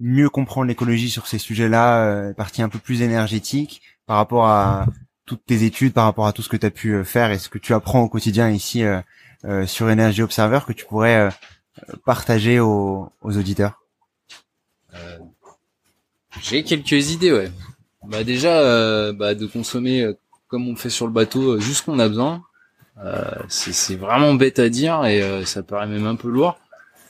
[0.00, 4.86] mieux comprendre l'écologie sur ces sujets-là, partie un peu plus énergétique par rapport à
[5.26, 7.48] toutes tes études, par rapport à tout ce que tu as pu faire et ce
[7.48, 8.84] que tu apprends au quotidien ici
[9.44, 11.30] euh, sur Energy Observer que tu pourrais euh,
[12.04, 13.82] partager aux, auditeurs
[14.94, 15.18] euh,
[16.40, 17.50] J'ai quelques idées, ouais.
[18.06, 20.12] Bah déjà, bah, de consommer
[20.48, 22.42] comme on fait sur le bateau, juste ce qu'on a besoin.
[23.48, 26.58] c'est vraiment bête à dire et ça paraît même un peu lourd.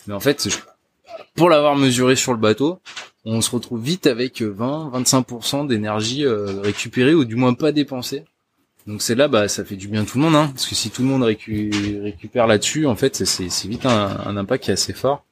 [0.07, 0.47] Mais en fait,
[1.35, 2.81] pour l'avoir mesuré sur le bateau,
[3.25, 8.25] on se retrouve vite avec 20-25% d'énergie récupérée ou du moins pas dépensée.
[8.87, 10.75] Donc c'est là, bah, ça fait du bien à tout le monde, hein, parce que
[10.75, 14.93] si tout le monde récupère là-dessus, en fait, c'est vite un, impact qui est assez
[14.93, 15.25] fort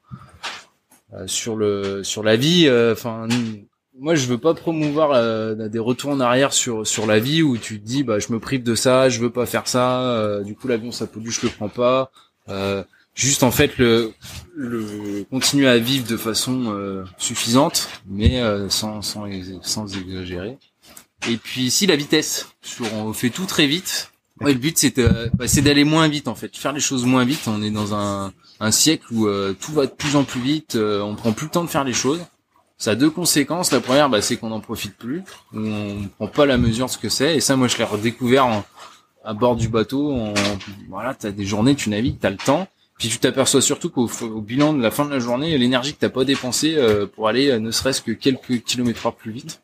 [1.15, 2.67] euh, sur le sur la vie.
[2.69, 3.27] Euh, enfin,
[3.99, 7.59] moi, je veux pas promouvoir euh, des retours en arrière sur sur la vie où
[7.59, 10.41] tu te dis, bah, je me prive de ça, je veux pas faire ça.
[10.45, 12.13] du coup, l'avion ça pollue, je le prends pas.
[13.21, 14.13] Juste en fait le,
[14.57, 19.27] le continuer à vivre de façon suffisante, mais sans sans
[19.63, 20.57] sans exagérer.
[21.29, 24.11] Et puis si la vitesse, sur, on fait tout très vite.
[24.41, 24.99] Ouais, le but c'est
[25.35, 27.43] bah, d'aller moins vite en fait, faire les choses moins vite.
[27.47, 30.77] On est dans un, un siècle où euh, tout va de plus en plus vite,
[30.77, 32.21] euh, on prend plus le temps de faire les choses.
[32.79, 33.71] Ça a deux conséquences.
[33.73, 36.97] La première, bah, c'est qu'on n'en profite plus, on prend pas la mesure de ce
[36.97, 37.37] que c'est.
[37.37, 38.65] Et ça, moi, je l'ai redécouvert
[39.23, 40.11] à bord du bateau.
[40.11, 40.33] En,
[40.89, 42.67] voilà, t'as des journées, tu navigues, t'as le temps.
[43.01, 44.09] Puis tu t'aperçois surtout qu'au
[44.43, 47.59] bilan de la fin de la journée, l'énergie que t'as pas dépensée euh, pour aller
[47.59, 49.63] ne serait-ce que quelques kilomètres heure plus vite.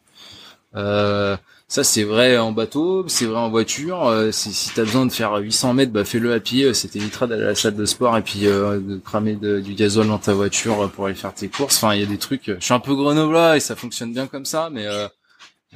[0.74, 1.36] Euh,
[1.68, 4.06] ça c'est vrai en bateau, c'est vrai en voiture.
[4.06, 6.72] Euh, si, t'as besoin de faire 800 mètres, bah fais-le à pied.
[6.72, 10.08] Ça t'évitera d'aller à la salle de sport et puis euh, de cramer du gasoil
[10.08, 11.76] dans ta voiture pour aller faire tes courses.
[11.76, 12.44] Enfin, il y a des trucs.
[12.46, 15.08] Je suis un peu grenoblois et ça fonctionne bien comme ça, mais, euh,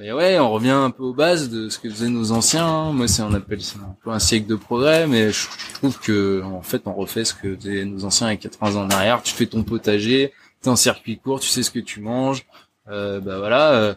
[0.00, 2.92] mais ouais, on revient un peu aux bases de ce que faisaient nos anciens.
[2.92, 6.42] Moi, c'est on appelle ça un peu un siècle de progrès, mais je, trouve que
[6.42, 9.22] en fait, on refait ce que faisaient nos anciens avec 80 ans en arrière.
[9.22, 10.32] Tu fais ton potager,
[10.62, 12.44] t'es en circuit court, tu sais ce que tu manges.
[12.88, 13.96] Euh, bah voilà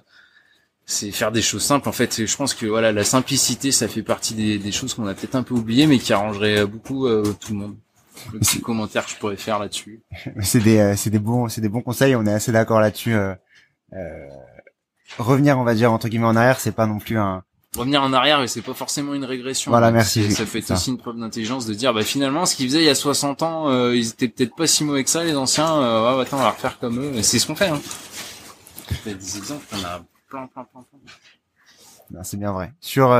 [0.85, 4.03] c'est faire des choses simples en fait je pense que voilà la simplicité ça fait
[4.03, 7.23] partie des, des choses qu'on a peut-être un peu oubliées mais qui arrangerait beaucoup euh,
[7.39, 7.75] tout le monde
[8.31, 10.01] le petit commentaire que je pourrais faire là-dessus.
[10.41, 12.15] C'est des, euh, c'est des bons, c'est des bons conseils.
[12.15, 13.13] On est assez d'accord là-dessus.
[13.13, 13.35] Euh,
[15.17, 17.43] revenir, on va dire entre guillemets en arrière, c'est pas non plus un.
[17.75, 19.71] Revenir en arrière, mais c'est pas forcément une régression.
[19.71, 20.31] Voilà, merci.
[20.31, 22.89] Ça fait aussi une preuve d'intelligence de dire, bah finalement, ce qu'ils faisaient il y
[22.89, 25.75] a 60 ans, ils étaient peut-être pas si mauvais que ça, les anciens.
[25.81, 27.23] Euh, ouais, attends, on va refaire comme eux.
[27.23, 27.69] C'est ce qu'on fait.
[27.69, 27.81] Hein.
[29.05, 32.23] Il y a des exemples, on a plein, plein, plein, plein.
[32.23, 32.73] C'est bien vrai.
[32.79, 33.11] Sur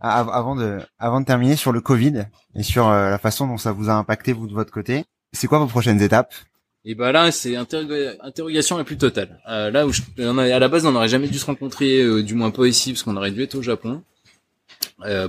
[0.00, 3.72] avant de avant de terminer sur le Covid et sur euh, la façon dont ça
[3.72, 6.34] vous a impacté vous de votre côté, c'est quoi vos prochaines étapes?
[6.84, 9.40] Et bah là, c'est interrogation la plus totale.
[9.48, 12.34] Euh, là où je, à la base, on n'aurait jamais dû se rencontrer, euh, du
[12.34, 14.02] moins pas ici, parce qu'on aurait dû être au Japon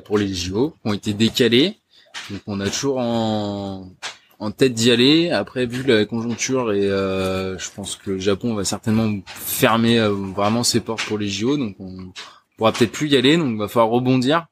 [0.06, 1.78] pour les JO, qui ont été décalés.
[2.30, 3.90] Donc on a toujours en
[4.40, 5.32] en tête d'y aller.
[5.32, 10.00] Après, vu la conjoncture et je pense que le Japon va certainement fermer
[10.36, 12.12] vraiment ses portes pour les JO, donc on
[12.58, 14.48] pourra peut-être plus y aller, donc va falloir rebondir.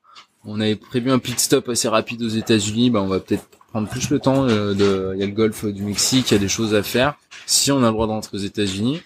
[0.46, 3.90] On avait prévu un pit stop assez rapide aux États-Unis, bah on va peut-être prendre
[3.90, 4.48] plus le temps.
[4.48, 6.82] Euh, de, il y a le golfe du Mexique, il y a des choses à
[6.82, 7.16] faire.
[7.46, 9.02] Si on a le droit d'entrer aux États-Unis,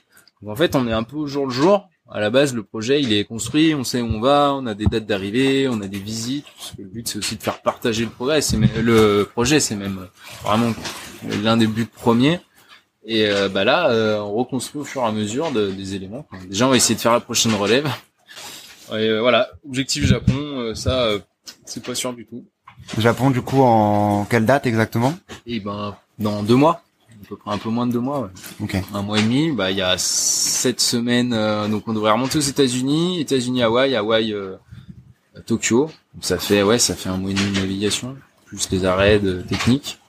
[0.47, 1.89] en fait, on est un peu au jour le jour.
[2.09, 4.73] À la base, le projet, il est construit, on sait où on va, on a
[4.73, 6.45] des dates d'arrivée, on a des visites.
[6.77, 8.39] le but, c'est aussi de faire partager le progrès.
[8.81, 10.07] Le projet, c'est même
[10.43, 10.73] vraiment
[11.43, 12.39] l'un des buts premiers.
[13.03, 16.25] Et euh, bah là, euh, on reconstruit au fur et à mesure des éléments.
[16.49, 17.89] Déjà, on va essayer de faire la prochaine relève.
[18.93, 21.09] Et voilà, objectif Japon, ça,
[21.65, 22.45] c'est pas sûr du tout.
[22.97, 25.13] Japon, du coup, en quelle date exactement?
[25.45, 26.83] Eh ben, dans deux mois.
[27.23, 28.21] À peu près un peu moins de deux mois.
[28.21, 28.29] Ouais.
[28.61, 28.77] Ok.
[28.93, 29.51] Un mois et demi.
[29.51, 31.33] Bah, il y a sept semaines.
[31.33, 34.55] Euh, donc, on devrait remonter aux États-Unis, États-Unis, Hawaï, Hawaï, euh,
[35.45, 35.89] Tokyo.
[36.13, 39.19] Donc, ça fait, ouais, ça fait un mois et demi de navigation, plus les arrêts
[39.19, 39.99] de technique.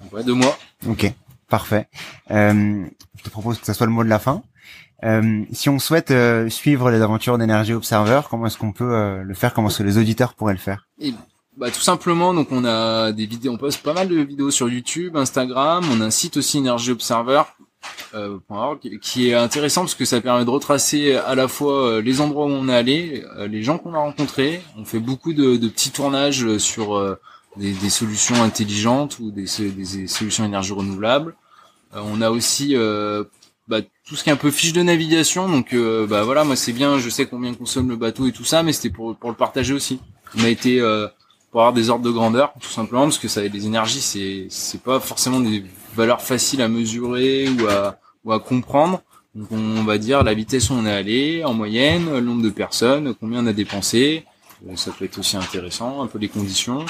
[0.00, 0.56] Donc, ouais, deux mois.
[0.88, 1.12] Ok.
[1.48, 1.88] Parfait.
[2.30, 2.84] Euh,
[3.18, 4.42] je te propose que ça soit le mot de la fin.
[5.04, 9.22] Euh, si on souhaite euh, suivre les aventures d'Energy Observer, comment est-ce qu'on peut euh,
[9.22, 9.52] le faire?
[9.52, 10.86] Comment est-ce que les auditeurs pourraient le faire?
[10.98, 11.12] Et,
[11.56, 14.68] bah, Tout simplement, donc on a des vidéos, on poste pas mal de vidéos sur
[14.68, 17.42] YouTube, Instagram, on a un site aussi Energy Observer.
[19.02, 22.50] qui est intéressant parce que ça permet de retracer à la fois les endroits où
[22.50, 24.62] on est allé, les gens qu'on a rencontrés.
[24.78, 27.18] On fait beaucoup de, de petits tournages sur
[27.56, 31.34] des, des, solutions intelligentes ou des, des solutions énergie renouvelables.
[31.92, 32.74] on a aussi
[33.66, 35.48] bah, tout ce qui est un peu fiche de navigation.
[35.48, 38.44] Donc euh, bah voilà, moi c'est bien, je sais combien consomme le bateau et tout
[38.44, 40.00] ça, mais c'était pour pour le partager aussi.
[40.36, 41.08] On a été euh,
[41.54, 44.82] pour avoir des ordres de grandeur, tout simplement, parce que ça, les énergies, c'est c'est
[44.82, 49.02] pas forcément des valeurs faciles à mesurer ou à ou à comprendre.
[49.36, 52.50] Donc on va dire la vitesse où on est allé en moyenne, le nombre de
[52.50, 54.24] personnes, combien on a dépensé.
[54.74, 56.80] ça peut être aussi intéressant, un peu les conditions.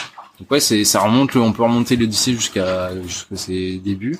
[0.40, 4.18] Donc ouais, c'est ça remonte, on peut remonter l'Odyssée jusqu'à jusqu'à ses débuts.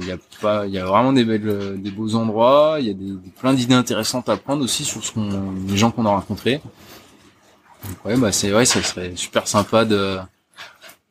[0.00, 2.78] Il y a pas, il y a vraiment des belles, des beaux endroits.
[2.80, 5.30] Il y a des, plein d'idées intéressantes à prendre aussi sur ce qu'on,
[5.68, 6.60] les gens qu'on a rencontrés.
[7.88, 10.18] Donc ouais, bah c'est ouais, ça serait super sympa de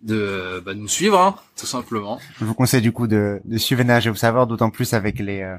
[0.01, 2.19] de bah, nous suivre, hein, tout simplement.
[2.39, 5.57] Je vous conseille du coup de, de suivre Nage Observer, d'autant plus avec les euh,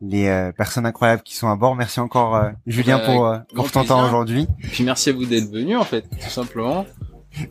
[0.00, 1.76] les euh, personnes incroyables qui sont à bord.
[1.76, 4.46] Merci encore euh, Julien pour pour ton temps aujourd'hui.
[4.62, 6.86] Et puis merci à vous d'être venu en fait, tout simplement.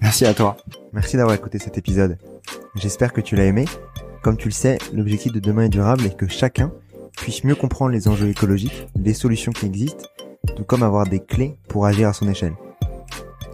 [0.02, 0.58] Merci à toi.
[0.94, 2.18] Merci d'avoir écouté cet épisode.
[2.76, 3.66] J'espère que tu l'as aimé.
[4.22, 6.72] Comme tu le sais, l'objectif de demain est durable est que chacun
[7.18, 10.06] puisse mieux comprendre les enjeux écologiques, les solutions qui existent,
[10.56, 12.54] tout comme avoir des clés pour agir à son échelle.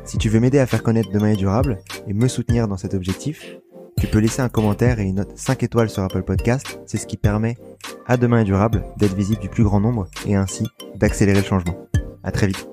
[0.10, 2.96] Si tu veux m'aider à faire connaître Demain est durable et me soutenir dans cet
[2.96, 3.46] objectif,
[4.00, 7.06] tu peux laisser un commentaire et une note 5 étoiles sur Apple Podcast, c'est ce
[7.06, 7.58] qui permet
[8.08, 11.78] à Demain est durable d'être visible du plus grand nombre et ainsi d'accélérer le changement.
[12.24, 12.68] À très vite.